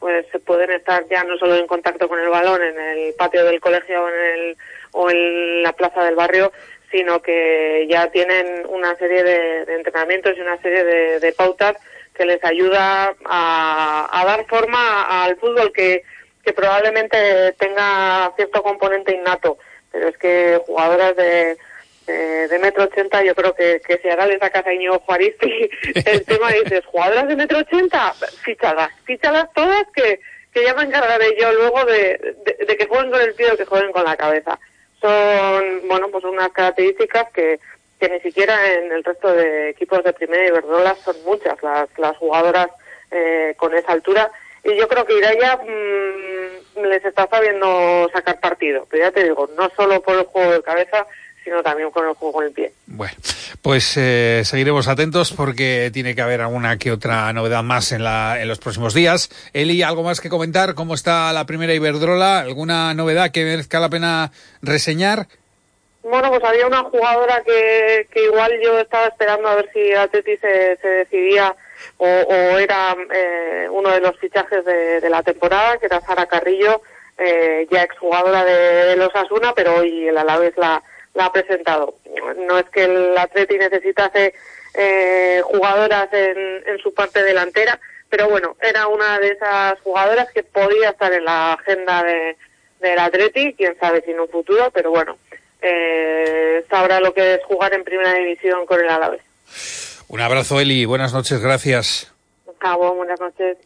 [0.06, 3.44] pues se pueden estar ya no solo en contacto con el balón en el patio
[3.44, 4.58] del colegio o en, el,
[4.92, 6.52] o en la plaza del barrio,
[6.92, 11.76] sino que ya tienen una serie de, entrenamientos y una serie de, de, pautas
[12.14, 16.04] que les ayuda a, a dar forma al fútbol que,
[16.44, 19.58] que probablemente tenga cierto componente innato,
[19.92, 21.58] pero es que jugadoras de,
[22.06, 25.70] de, de, metro ochenta, yo creo que, que si ahora les saca a Iñigo Juaristi
[26.06, 28.14] el tema dices, jugadoras de metro ochenta,
[28.44, 30.20] fichadas, fichadas todas que,
[30.54, 32.36] que ya me encargaré yo luego de,
[32.68, 34.60] de, que jueguen con el pie o que jueguen con la cabeza.
[35.02, 37.60] Son, bueno, pues unas características que,
[38.00, 41.88] que ni siquiera en el resto de equipos de primera y Iberdrola son muchas las,
[41.98, 42.70] las jugadoras
[43.12, 44.32] eh, con esa altura.
[44.64, 49.50] Y yo creo que Iraya mmm, les está sabiendo sacar partido, pero ya te digo,
[49.58, 51.06] no solo por el juego de cabeza,
[51.46, 52.74] sino también con el juego con el pie.
[52.88, 53.14] Bueno,
[53.62, 58.42] pues eh, seguiremos atentos porque tiene que haber alguna que otra novedad más en, la,
[58.42, 59.30] en los próximos días.
[59.54, 60.74] Eli, ¿algo más que comentar?
[60.74, 62.40] ¿Cómo está la primera Iberdrola?
[62.40, 64.32] ¿Alguna novedad que merezca la pena
[64.64, 65.28] reseñar?
[66.02, 70.38] Bueno, pues había una jugadora que, que igual yo estaba esperando a ver si Atleti
[70.38, 71.56] se, se decidía
[71.98, 76.26] o, o era eh, uno de los fichajes de, de, la temporada, que era Sara
[76.26, 76.82] Carrillo,
[77.18, 80.84] eh, ya exjugadora de, de los Asuna, pero hoy el Alavés la,
[81.16, 81.96] la ha presentado.
[82.38, 84.34] No es que el Atleti necesitase
[84.74, 90.44] eh, jugadoras en, en su parte delantera, pero bueno, era una de esas jugadoras que
[90.44, 92.38] podía estar en la agenda de,
[92.80, 95.18] del Atleti, quién sabe si en un futuro, pero bueno,
[95.62, 99.22] eh, sabrá lo que es jugar en primera división con el Alavés.
[100.08, 100.86] Un abrazo, Eli.
[100.86, 102.12] Buenas noches, gracias.
[102.60, 103.58] Cabo, buenas noches.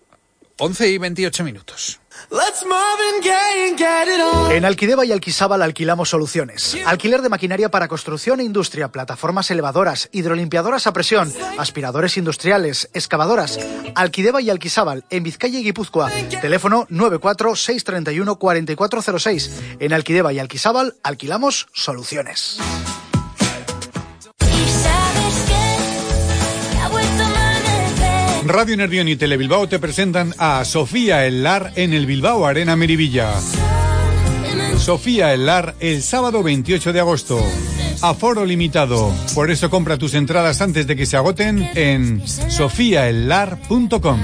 [0.58, 2.00] 11 y 28 minutos.
[4.52, 6.76] En Alquideba y Alquisábal alquilamos soluciones.
[6.86, 13.60] Alquiler de maquinaria para construcción e industria, plataformas elevadoras, hidrolimpiadoras a presión, aspiradores industriales, excavadoras.
[13.96, 16.12] Alquideba y Alquisábal, en Vizcaya y Guipúzcoa.
[16.42, 19.50] Teléfono 94631-4406.
[19.80, 22.58] En Alquideba y Alquisábal alquilamos soluciones.
[28.50, 33.32] Radio Nervión y Telebilbao te presentan a Sofía El Lar en el Bilbao Arena Merivilla.
[34.80, 37.40] Sofía El Lar el sábado 28 de agosto.
[38.02, 39.14] Aforo limitado.
[39.36, 44.20] Por eso compra tus entradas antes de que se agoten en sofiaellar.com.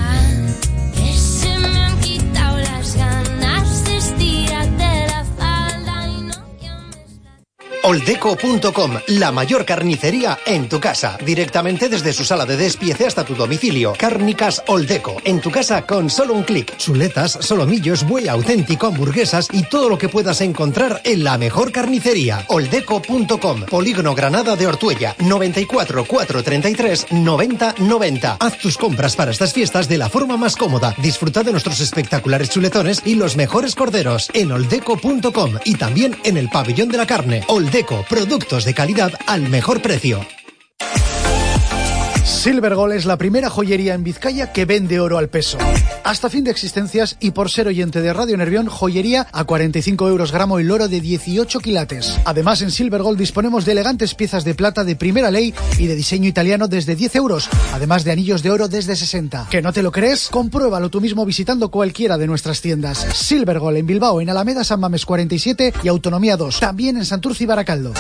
[7.86, 11.20] Oldeco.com, la mayor carnicería en tu casa.
[11.24, 13.94] Directamente desde su sala de despiece hasta tu domicilio.
[13.96, 16.76] Cárnicas Oldeco, en tu casa con solo un clic.
[16.78, 22.44] Chuletas, solomillos, buey auténtico, hamburguesas y todo lo que puedas encontrar en la mejor carnicería.
[22.48, 28.38] Oldeco.com, Polígono Granada de Ortuella, 94 433 90 90.
[28.40, 30.96] Haz tus compras para estas fiestas de la forma más cómoda.
[30.98, 36.50] Disfruta de nuestros espectaculares chuletones y los mejores corderos en oldeco.com y también en el
[36.50, 37.44] pabellón de la carne.
[38.08, 40.26] Productos de calidad al mejor precio.
[42.26, 45.60] Silvergol es la primera joyería en Vizcaya que vende oro al peso.
[46.04, 50.32] Hasta fin de existencias y por ser oyente de Radio Nervión, joyería a 45 euros
[50.32, 52.20] gramo el oro de 18 quilates.
[52.26, 56.28] Además, en Silvergol disponemos de elegantes piezas de plata de primera ley y de diseño
[56.28, 59.48] italiano desde 10 euros, además de anillos de oro desde 60.
[59.52, 60.30] ¿Que no te lo crees?
[60.30, 63.06] Compruébalo tú mismo visitando cualquiera de nuestras tiendas.
[63.14, 66.60] Silvergol en Bilbao, en Alameda San Mames 47 y Autonomía 2.
[66.60, 67.94] También en Santurce y Baracaldo.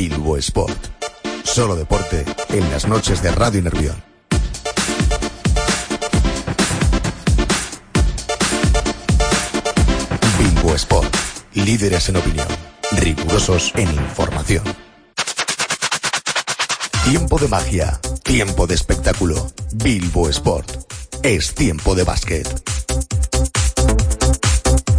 [0.00, 1.04] Bilbo Sport.
[1.44, 4.02] Solo deporte en las noches de Radio Nervión.
[10.38, 11.14] Bilbo Sport.
[11.52, 12.48] Líderes en opinión.
[12.92, 14.64] Rigurosos en información.
[17.04, 18.00] Tiempo de magia.
[18.22, 19.52] Tiempo de espectáculo.
[19.74, 20.70] Bilbo Sport.
[21.22, 22.48] Es tiempo de básquet.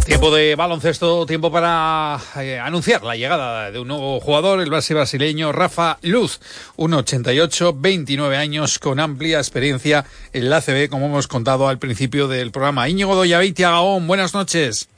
[0.04, 4.94] Tiempo de baloncesto, tiempo para eh, anunciar la llegada de un nuevo jugador, el base
[4.94, 6.40] brasileño Rafa Luz,
[6.76, 12.50] 1,88, 29 años, con amplia experiencia en la ACB, como hemos contado al principio del
[12.50, 12.88] programa.
[12.88, 14.88] Íñigo Doyaveitia Gabón, buenas noches.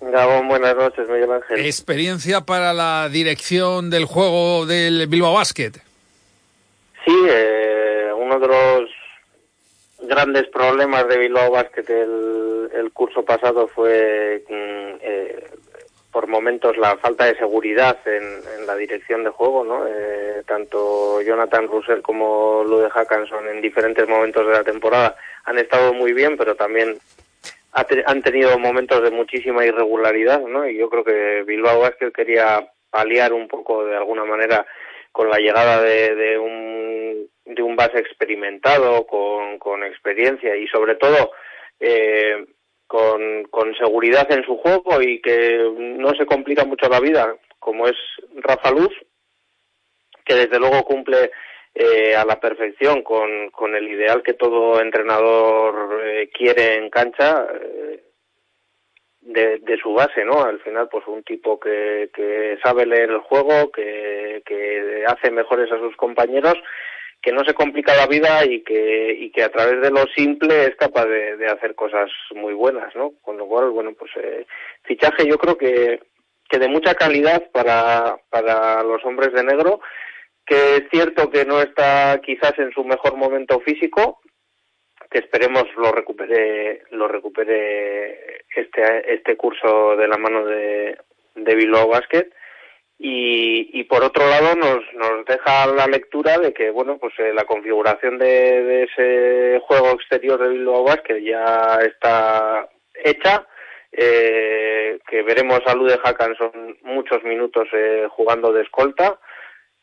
[0.00, 1.66] Gabón, buenas noches, Miguel Ángel.
[1.66, 5.72] Experiencia para la dirección del juego del Bilbao Basket.
[7.04, 8.90] Sí, eh, uno de los
[10.06, 15.44] grandes problemas de Bilbao Basket el, el curso pasado fue mm, eh,
[16.12, 18.22] por momentos la falta de seguridad en,
[18.58, 19.84] en la dirección de juego, ¿no?
[19.88, 25.92] Eh, tanto Jonathan Russell como Lude Hackanson en diferentes momentos de la temporada han estado
[25.92, 26.96] muy bien, pero también
[27.72, 30.68] ha te- han tenido momentos de muchísima irregularidad, ¿no?
[30.68, 34.64] Y yo creo que Bilbao Basket quería paliar un poco de alguna manera
[35.10, 36.63] con la llegada de, de un
[37.62, 41.32] un base experimentado con, con experiencia y sobre todo
[41.80, 42.44] eh,
[42.86, 47.86] con, con seguridad en su juego y que no se complica mucho la vida como
[47.86, 47.96] es
[48.36, 48.92] Rafa Luz
[50.24, 51.30] que desde luego cumple
[51.74, 57.46] eh, a la perfección con, con el ideal que todo entrenador eh, quiere en cancha
[57.60, 58.04] eh,
[59.20, 60.44] de, de su base, ¿no?
[60.44, 65.70] Al final, pues un tipo que, que sabe leer el juego, que, que hace mejores
[65.72, 66.54] a sus compañeros,
[67.24, 70.64] que no se complica la vida y que, y que a través de lo simple
[70.64, 73.14] es capaz de, hacer cosas muy buenas, ¿no?
[73.22, 74.44] Con lo cual, bueno, pues eh,
[74.82, 76.00] fichaje yo creo que,
[76.50, 79.80] que de mucha calidad para, para los hombres de negro,
[80.44, 84.20] que es cierto que no está quizás en su mejor momento físico,
[85.10, 90.98] que esperemos lo recupere lo recupere este este curso de la mano de,
[91.36, 92.28] de Bilbao Basket
[92.98, 97.32] y, y por otro lado nos, nos deja la lectura de que bueno pues eh,
[97.34, 102.68] la configuración de, de ese juego exterior de Bilbao Basket ya está
[103.02, 103.46] hecha.
[103.96, 109.18] Eh, que veremos a Lude Hackanson muchos minutos eh, jugando de escolta.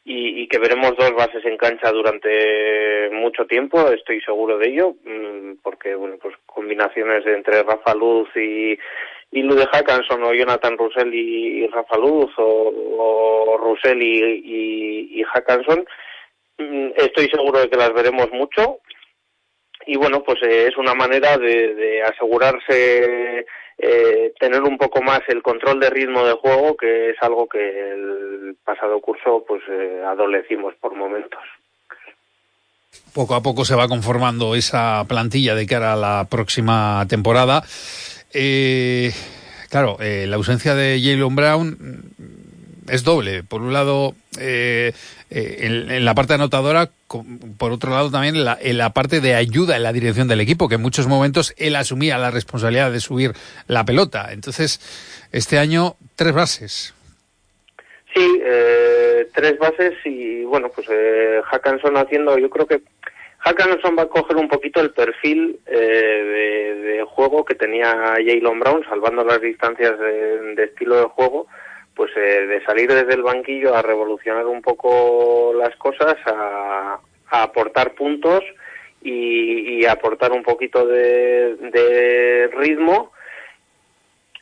[0.03, 4.95] Y, y que veremos dos bases en cancha durante mucho tiempo, estoy seguro de ello,
[5.03, 8.75] mm, porque bueno, pues combinaciones entre Rafa Luz y,
[9.31, 15.23] y Lude Hackanson o Jonathan Russell y, Rafa Luz o, o Russell y, y, y
[15.23, 15.85] Hackanson,
[16.57, 18.79] mm, estoy seguro de que las veremos mucho
[19.85, 23.45] y bueno, pues eh, es una manera de, de asegurarse
[23.77, 27.59] eh, tener un poco más el control de ritmo de juego, que es algo que
[27.59, 31.39] el pasado curso pues eh, adolecimos por momentos.
[33.13, 37.63] Poco a poco se va conformando esa plantilla de cara a la próxima temporada.
[38.33, 39.13] Eh,
[39.69, 42.13] claro, eh, la ausencia de Jalen Brown
[42.89, 43.43] es doble.
[43.43, 44.93] Por un lado, eh,
[45.29, 46.89] eh, en, en, la parte anotadora,
[47.57, 50.41] por otro lado también en la, en la, parte de ayuda en la dirección del
[50.41, 53.33] equipo, que en muchos momentos él asumía la responsabilidad de subir
[53.67, 54.33] la pelota.
[54.33, 54.79] Entonces,
[55.31, 56.93] este año, tres bases.
[58.13, 62.81] Sí, eh, tres bases y bueno, pues eh, Hackanson haciendo, yo creo que
[63.43, 68.85] Hackanson va a coger un poquito el perfil eh, de, juego que tenía Jalen Brown,
[68.87, 71.47] salvando las distancias de, estilo de juego,
[71.95, 76.99] pues eh, de salir desde el banquillo a revolucionar un poco las cosas, a,
[77.29, 78.43] a aportar puntos
[79.01, 83.11] y, y, aportar un poquito de ritmo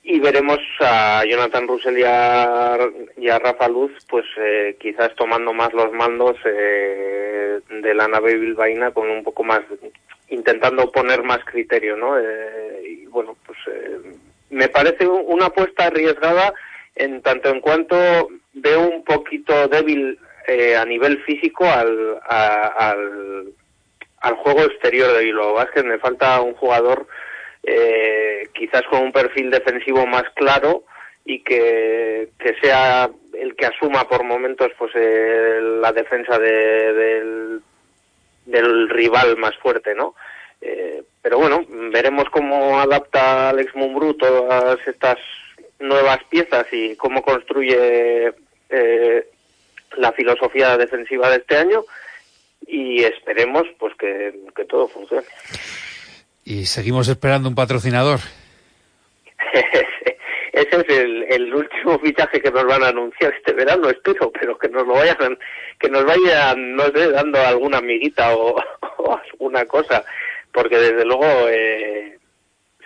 [0.04, 5.74] y veremos a Jonathan Russell y a, a Rafa Luz, pues eh, quizás tomando más
[5.74, 9.62] los mandos eh, de la nave bilbaína con un poco más,
[10.30, 12.18] intentando poner más criterio, ¿no?
[12.18, 13.58] Eh, y bueno, pues
[14.50, 16.54] me parece una apuesta arriesgada
[16.96, 17.96] en tanto en cuanto
[18.54, 20.18] veo un poquito débil
[20.78, 23.54] a nivel físico al, al,
[24.22, 25.84] al juego exterior de Bilbao Vázquez.
[25.84, 27.08] Me falta un jugador
[27.72, 30.84] eh, quizás con un perfil defensivo más claro
[31.24, 32.30] y que,
[32.62, 37.62] sea el que asuma por momentos pues eh, la defensa del,
[38.46, 40.16] del rival más fuerte, ¿no?
[40.62, 45.18] Eh, pero bueno, veremos cómo adapta Alex Mumbrú todas estas
[45.80, 48.34] nuevas piezas y cómo construye
[48.70, 49.28] eh,
[49.98, 51.86] la filosofía defensiva de este año
[52.66, 54.34] y esperemos pues que
[54.68, 55.28] todo funcione.
[56.50, 58.22] Y seguimos esperando un patrocinador.
[60.52, 60.90] Ese es
[61.30, 64.94] el, último fichaje que nos van a anunciar este verano, espero, pero que nos lo
[64.96, 65.38] vayan,
[65.80, 68.60] que nos vayan, no sé, dando alguna amiguita o,
[69.32, 70.04] alguna cosa,
[70.52, 72.18] porque desde luego eh,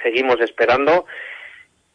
[0.03, 1.05] seguimos esperando.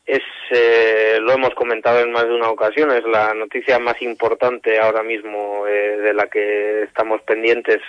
[0.07, 4.81] Es, eh, lo hemos comentado en más de una ocasión, es la noticia más importante
[4.81, 7.83] ahora mismo eh, de la que estamos pendientes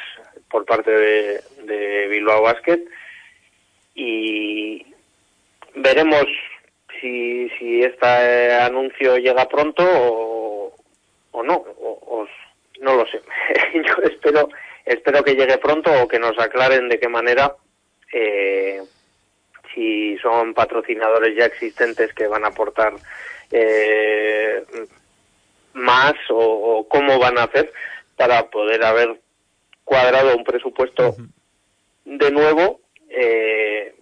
[0.49, 2.81] por parte de, de Bilbao Basket
[3.99, 4.85] y
[5.75, 6.25] veremos
[6.99, 10.73] si, si este anuncio llega pronto o,
[11.31, 12.25] o no, o,
[12.79, 13.21] no lo sé.
[13.73, 14.49] Yo espero,
[14.85, 17.53] espero que llegue pronto o que nos aclaren de qué manera,
[18.13, 18.81] eh,
[19.73, 22.93] si son patrocinadores ya existentes que van a aportar
[23.51, 24.63] eh,
[25.73, 27.71] más o, cómo van a hacer
[28.15, 29.19] para poder haber
[29.83, 31.15] cuadrado un presupuesto
[32.05, 32.79] de nuevo
[33.09, 33.93] eh,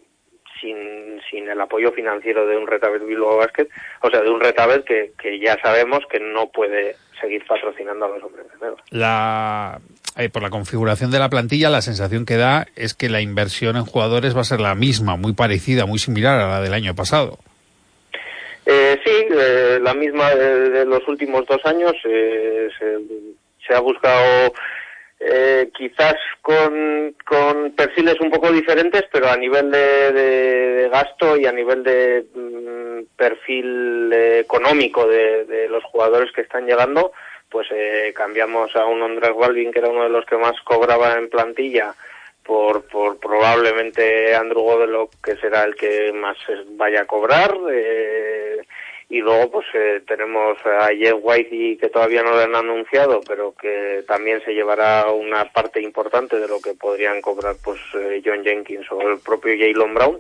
[0.60, 3.68] sin, sin el apoyo financiero de un Retabet Bilbao Basket,
[4.02, 8.10] o sea, de un Retabet que, que ya sabemos que no puede seguir patrocinando a
[8.10, 9.80] los hombres de La,
[10.18, 13.76] eh, por la configuración de la plantilla, la sensación que da es que la inversión
[13.76, 16.96] en jugadores va a ser la misma, muy parecida, muy similar a la del año
[16.96, 17.40] pasado.
[18.66, 21.94] Eh, sí, eh, la misma de, los últimos dos años.
[22.04, 22.70] se,
[23.66, 24.54] se, ha buscado
[25.20, 31.52] eh, quizás con, con, perfiles un poco diferentes, pero a nivel de, gasto y a
[31.52, 37.12] nivel de mm, perfil económico de, los jugadores que están llegando,
[37.50, 41.16] pues eh, cambiamos a un Andrés Walvin, que era uno de los que más cobraba
[41.16, 41.96] en plantilla,
[42.44, 46.38] por, por probablemente Andrew Godelo, que será el que más
[46.76, 47.58] vaya a cobrar.
[47.72, 48.62] Eh,
[49.10, 53.54] y luego pues eh, tenemos a Jeff White que todavía no lo han anunciado pero
[53.54, 58.44] que también se llevará una parte importante de lo que podrían cobrar pues eh, John
[58.44, 60.20] Jenkins o el propio Jalen Brown.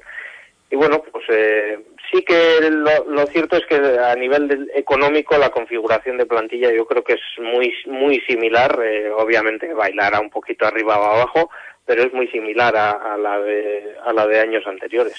[0.69, 1.79] Y bueno pues eh,
[2.11, 7.03] sí que lo, cierto es que a nivel económico la configuración de plantilla yo creo
[7.03, 8.79] que es muy muy similar.
[9.17, 11.49] Obviamente bailará un poquito arriba o abajo
[11.87, 15.15] pero es muy similar a, la de, a la de años anteriores.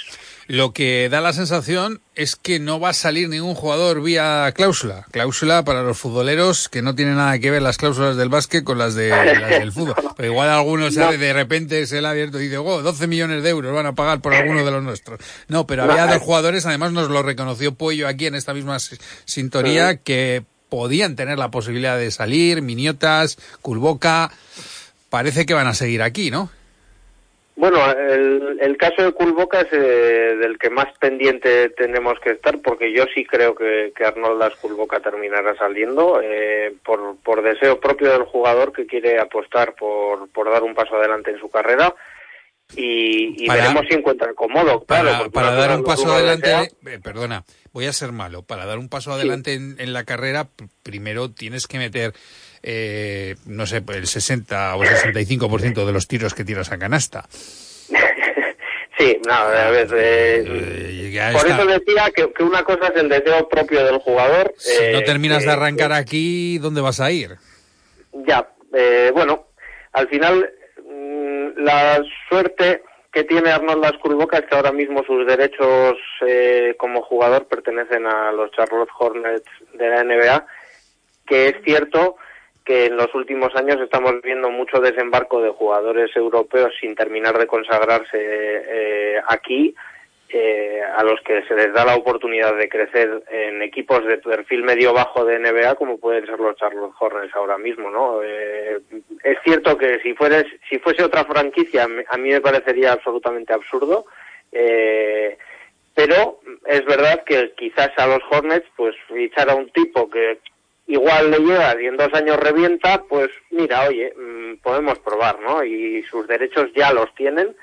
[0.48, 5.06] Lo que da la sensación es que no va a salir ningún jugador vía cláusula.
[5.10, 8.76] Cláusula para los futboleros que no tiene nada que ver las cláusulas del básquet con
[8.76, 9.94] las, de, del fútbol.
[10.16, 13.48] Pero igual algunos de repente se le ha abierto y dice, oh, 12 millones de
[13.48, 15.20] euros van a pagar por alguno de los nuestros.
[15.48, 18.78] No, pero había dos jugadores, además nos lo reconoció Pollo aquí en esta misma
[19.24, 24.30] sintonía, que podían tener la posibilidad de salir, Miniotas, Culboca,
[25.08, 26.50] parece que van a seguir aquí, ¿no?
[27.58, 32.92] Bueno, el, caso de Culboca es eh, del que más pendiente tenemos que estar, porque
[32.92, 38.22] yo sí creo que, que Arnoldas Culboca terminará saliendo eh, por, por deseo propio del
[38.22, 41.92] jugador que quiere apostar por, por dar un paso adelante en su carrera.
[42.76, 44.84] Y, veremos si encuentra cómodo.
[44.84, 47.42] Claro, para, dar un paso adelante, eh, perdona,
[47.72, 50.48] voy a ser malo, para dar un paso adelante en, en, la carrera,
[50.84, 52.12] primero tienes que meter
[52.62, 57.24] eh, no sé, el 60 o el 65% de los tiros que tiras a canasta.
[59.00, 63.48] Sí, no, a ver, eh, eh, por eso decía que, una cosa es el deseo
[63.48, 64.52] propio del jugador.
[64.56, 67.36] Si no terminas de arrancar aquí, ¿dónde vas a ir?
[68.12, 68.50] Ya,
[69.14, 69.46] bueno,
[69.92, 70.50] al final
[70.84, 72.82] mm, la suerte
[73.12, 75.94] que tiene Arnold Lasculboca es que ahora mismo sus derechos
[76.76, 80.44] como jugador pertenecen a los Charlotte Hornets de la NBA,
[81.24, 82.16] que es cierto
[82.68, 87.46] que en los últimos años estamos viendo mucho desembarco de jugadores europeos sin terminar de
[87.46, 89.74] consagrarse eh, aquí,
[90.28, 94.64] eh, a los que se les da la oportunidad de crecer en equipos de perfil
[94.64, 98.22] medio-bajo de NBA, como pueden ser los Charlotte Hornets ahora mismo, ¿no?
[98.22, 98.80] Eh,
[99.24, 104.04] es cierto que si, fueres, si fuese otra franquicia, a mí me parecería absolutamente absurdo,
[105.94, 110.38] pero es verdad que quizás a los Hornets, pues fichar a un tipo que
[110.88, 115.62] igual le llega y en dos años revienta, pues mira, oye, mm, podemos probar, ¿no?
[115.62, 117.54] Y sus derechos ya los tienen,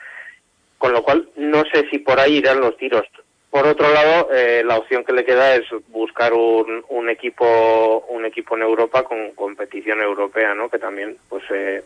[0.78, 3.06] con lo cual no sé si por ahí irán los tiros.
[3.50, 8.26] Por otro lado, eh, la opción que le queda es buscar un, un equipo un
[8.26, 10.70] equipo en Europa con competición europea, ¿no?
[10.70, 11.84] Que también, pues, eh,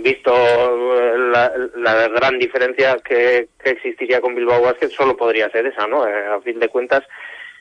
[0.00, 0.32] visto
[1.32, 6.06] la, la, gran diferencia que, que, existiría con Bilbao Basket, solo podría ser esa, ¿no?
[6.06, 7.02] Eh, a fin de cuentas,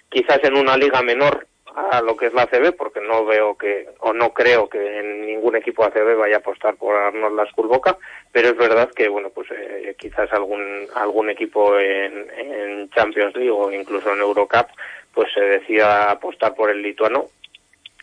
[0.09, 1.47] quizás en una liga menor
[1.78, 5.28] a lo que es la ACB, porque no veo que, o no creo que en
[5.28, 7.97] ningún equipo ACB vaya a apostar por Arnold Lasculboca,
[8.32, 13.51] pero es verdad que, bueno, pues eh, quizás algún, algún equipo en, en, Champions League
[13.51, 14.67] o incluso en Eurocup,
[15.13, 17.25] pues se decida apostar por el lituano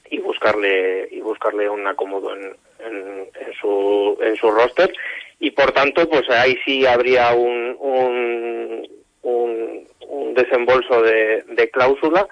[0.09, 4.93] y buscarle, y buscarle un acomodo en, en, en su, en su roster.
[5.41, 8.89] Y por tanto, pues ahí sí habría un, un,
[9.23, 12.29] un, un desembolso de, de cláusula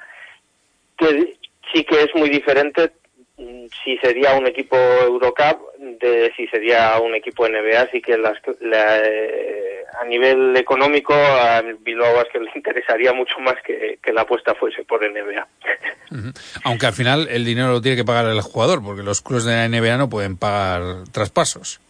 [1.09, 1.37] que
[1.73, 2.93] sí que es muy diferente
[3.39, 8.39] mm, si sería un equipo Eurocup de si sería un equipo NBA, así que las,
[8.61, 14.23] la, eh, a nivel económico a Bilbao que le interesaría mucho más que, que, la
[14.23, 15.47] apuesta fuese por NBA.
[16.11, 16.61] Uh -huh.
[16.65, 19.53] Aunque al final el dinero lo tiene que pagar el jugador, porque los clubes de
[19.53, 21.81] la NBA no pueden pagar traspasos.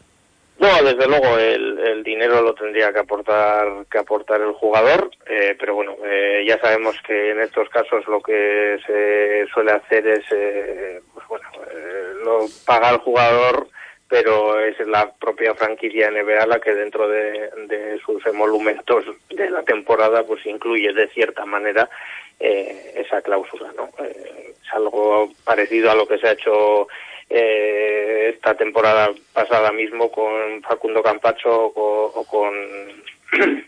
[0.62, 1.78] No, desde luego el,
[2.22, 6.96] dinero lo tendría que aportar que aportar el jugador, eh, pero bueno, eh, ya sabemos
[7.06, 12.46] que en estos casos lo que se suele hacer es, eh, pues bueno, eh, lo
[12.64, 13.68] paga el jugador,
[14.08, 17.50] pero es la propia franquicia NBA la que dentro de,
[18.04, 21.88] sus emolumentos de la temporada pues incluye de cierta manera
[22.38, 23.88] eh, esa cláusula, ¿no?
[24.04, 26.88] Eh, es algo parecido a lo que se ha hecho
[27.34, 32.54] eh, esta temporada pasada mismo con Facundo Campacho o, o con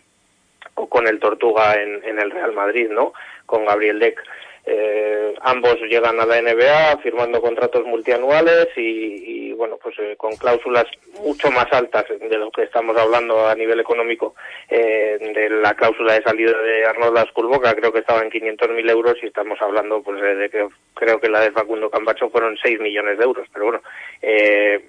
[0.75, 3.15] o con el Tortuga en, en, el Real Madrid, ¿no?
[3.47, 4.23] Con Gabriel Deck.
[4.67, 10.35] Eh, ambos llegan a la NBA firmando contratos multianuales y, y bueno, pues eh, con
[10.37, 10.87] cláusulas
[11.23, 14.35] mucho más altas de lo que estamos hablando a nivel económico
[14.71, 19.17] eh, de la cláusula de salida de Arnold Asculboca, creo que estaba en 500.000 euros
[19.23, 23.19] y estamos hablando pues de que creo que la de Facundo Cambacho fueron 6 millones
[23.19, 23.83] de euros, pero bueno,
[24.23, 24.83] eh,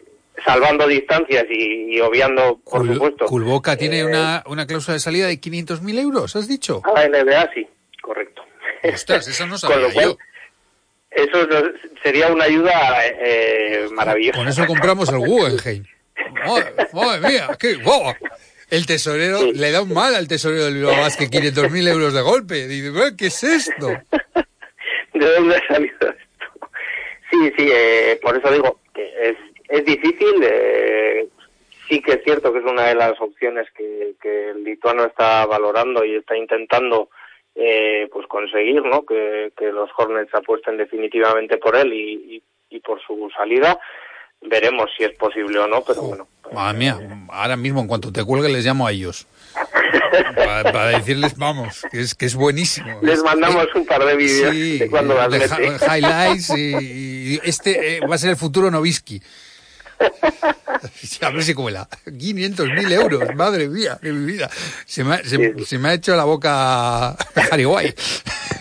[0.43, 3.25] salvando distancias y, y obviando, por Cul supuesto.
[3.25, 6.81] Culboca tiene eh, una, una cláusula de salida de 500.000 euros, ¿has dicho?
[6.85, 7.67] A la NBA sí.
[8.93, 10.17] Ostras, eso no sabía cual, yo.
[11.11, 11.47] Eso
[12.03, 12.73] sería una ayuda
[13.05, 14.37] eh, maravillosa.
[14.37, 15.85] Con eso compramos el Guggenheim.
[16.45, 18.13] Madre, madre mía, qué guau.
[18.69, 19.53] El tesorero sí.
[19.53, 22.67] le da un mal al tesorero del Bilbao Basket 500.000 euros de golpe.
[22.67, 23.87] Dice, ¿qué es esto?
[25.13, 26.69] ¿De dónde ha salido esto?
[27.31, 29.37] Sí, sí, eh, por eso digo que es,
[29.69, 30.41] es difícil.
[30.43, 31.27] Eh,
[31.87, 35.45] sí que es cierto que es una de las opciones que, que el lituano está
[35.45, 37.09] valorando y está intentando
[37.55, 39.05] eh, pues conseguir ¿no?
[39.05, 42.43] que, que, los Hornets apuesten definitivamente por él y, y,
[42.75, 43.79] y, por su salida.
[44.41, 46.27] Veremos si es posible o no, pero oh, bueno.
[46.41, 46.99] Pues, madre mía,
[47.29, 49.25] ahora mismo en cuanto te cuelgue les llamo a ellos.
[50.35, 52.99] para, para, decirles, vamos, que es, que es buenísimo.
[53.01, 57.39] Les es, mandamos un par de vídeos sí, de cuando las de highlights y, y,
[57.43, 59.21] este eh, va a ser el futuro Novisky.
[61.21, 61.87] a ver si cuela.
[62.05, 64.49] 500 mil euros, madre mía, de mi vida.
[64.85, 67.15] Se me, se, se me ha hecho la boca
[67.51, 67.93] Hariguay.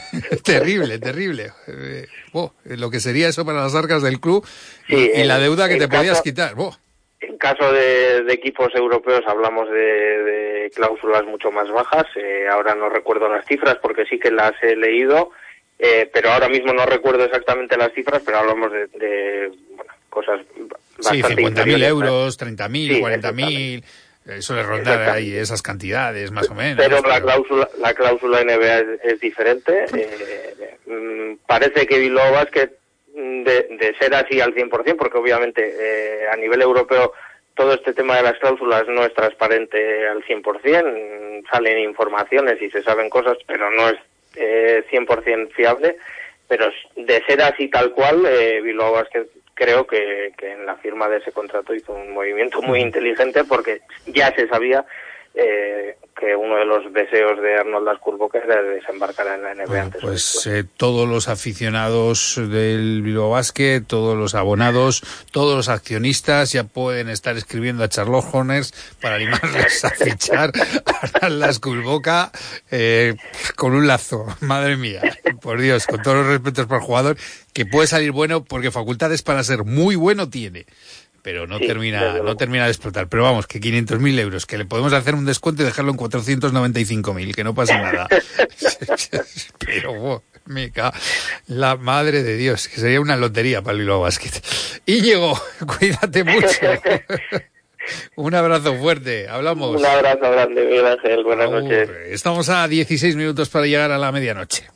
[0.45, 1.53] terrible, terrible.
[1.66, 4.47] Eh, oh, lo que sería eso para las arcas del club
[4.87, 6.55] sí, y, la deuda que te caso, podías quitar.
[6.57, 6.74] Oh.
[7.20, 12.07] En caso de, de, equipos europeos hablamos de, de cláusulas mucho más bajas.
[12.16, 15.30] Eh, ahora no recuerdo las cifras porque sí que las he leído,
[15.78, 20.41] eh, pero ahora mismo no recuerdo exactamente las cifras, pero hablamos de, de bueno, cosas
[21.11, 23.84] Sí, 50.000 euros, 30.000, sí, 40.000.
[24.40, 26.82] Suele rondar ahí esas cantidades, más o menos.
[26.82, 27.09] Pero, pero...
[27.11, 29.84] la cláusula, la cláusula NBA es, es diferente.
[29.94, 32.70] Eh, parece que Bilbao Basket,
[33.14, 37.12] de, de, ser así al 100%, porque obviamente eh, a nivel europeo
[37.55, 42.82] todo este tema de las cláusulas no es transparente al 100%, salen informaciones y se
[42.82, 43.96] saben cosas, pero no es
[44.36, 45.96] eh, 100% fiable.
[46.48, 51.09] Pero de ser así tal cual, eh, Bilbao Basket creo que, que, en la firma
[51.09, 54.84] de ese contrato hizo un movimiento muy inteligente porque ya se sabía
[55.34, 59.83] eh, que uno de los deseos de Arnold Asculboca era desembarcar en la NBA bueno,
[59.83, 60.01] antes.
[60.01, 65.03] Pues eh, todos los aficionados del Bilbao Basket, todos los abonados,
[65.33, 70.53] todos los accionistas ya pueden estar escribiendo a Charlotte Horners para animarles a fichar
[71.21, 72.33] a Arnold
[72.71, 73.15] eh,
[73.57, 74.27] con un lazo.
[74.41, 75.03] Madre mía,
[75.41, 77.17] por Dios, con todos los respetos para el jugador,
[77.53, 80.67] que puede salir bueno porque facultades para ser muy bueno tiene
[81.25, 83.09] pero no termina no termina de explotar.
[83.09, 87.35] Pero vamos, que 500.000 euros, que le podemos hacer un descuento y dejarlo en 495.000,
[87.35, 88.07] que no pasa nada.
[89.59, 90.70] pero, me
[91.47, 94.33] la madre de Dios, que sería una lotería para el Bilbao Basket.
[94.85, 95.41] Y llegó,
[95.79, 96.47] cuídate mucho.
[98.16, 99.81] Un abrazo fuerte, hablamos.
[99.81, 101.89] Un abrazo grande, Miguel Ángel, buenas noches.
[102.09, 104.74] Estamos a 16 minutos para llegar a la medianoche.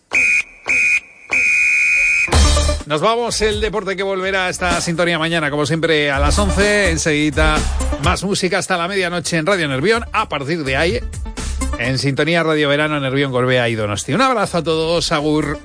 [2.87, 6.91] Nos vamos, el deporte que volverá a esta sintonía mañana, como siempre, a las 11.
[6.91, 7.59] Enseguida,
[8.03, 10.07] más música hasta la medianoche en Radio Nervión.
[10.13, 11.01] A partir de ahí,
[11.79, 14.15] en sintonía Radio Verano, Nervión, Gorbea y Donosti.
[14.15, 15.59] Un abrazo a todos, Agur.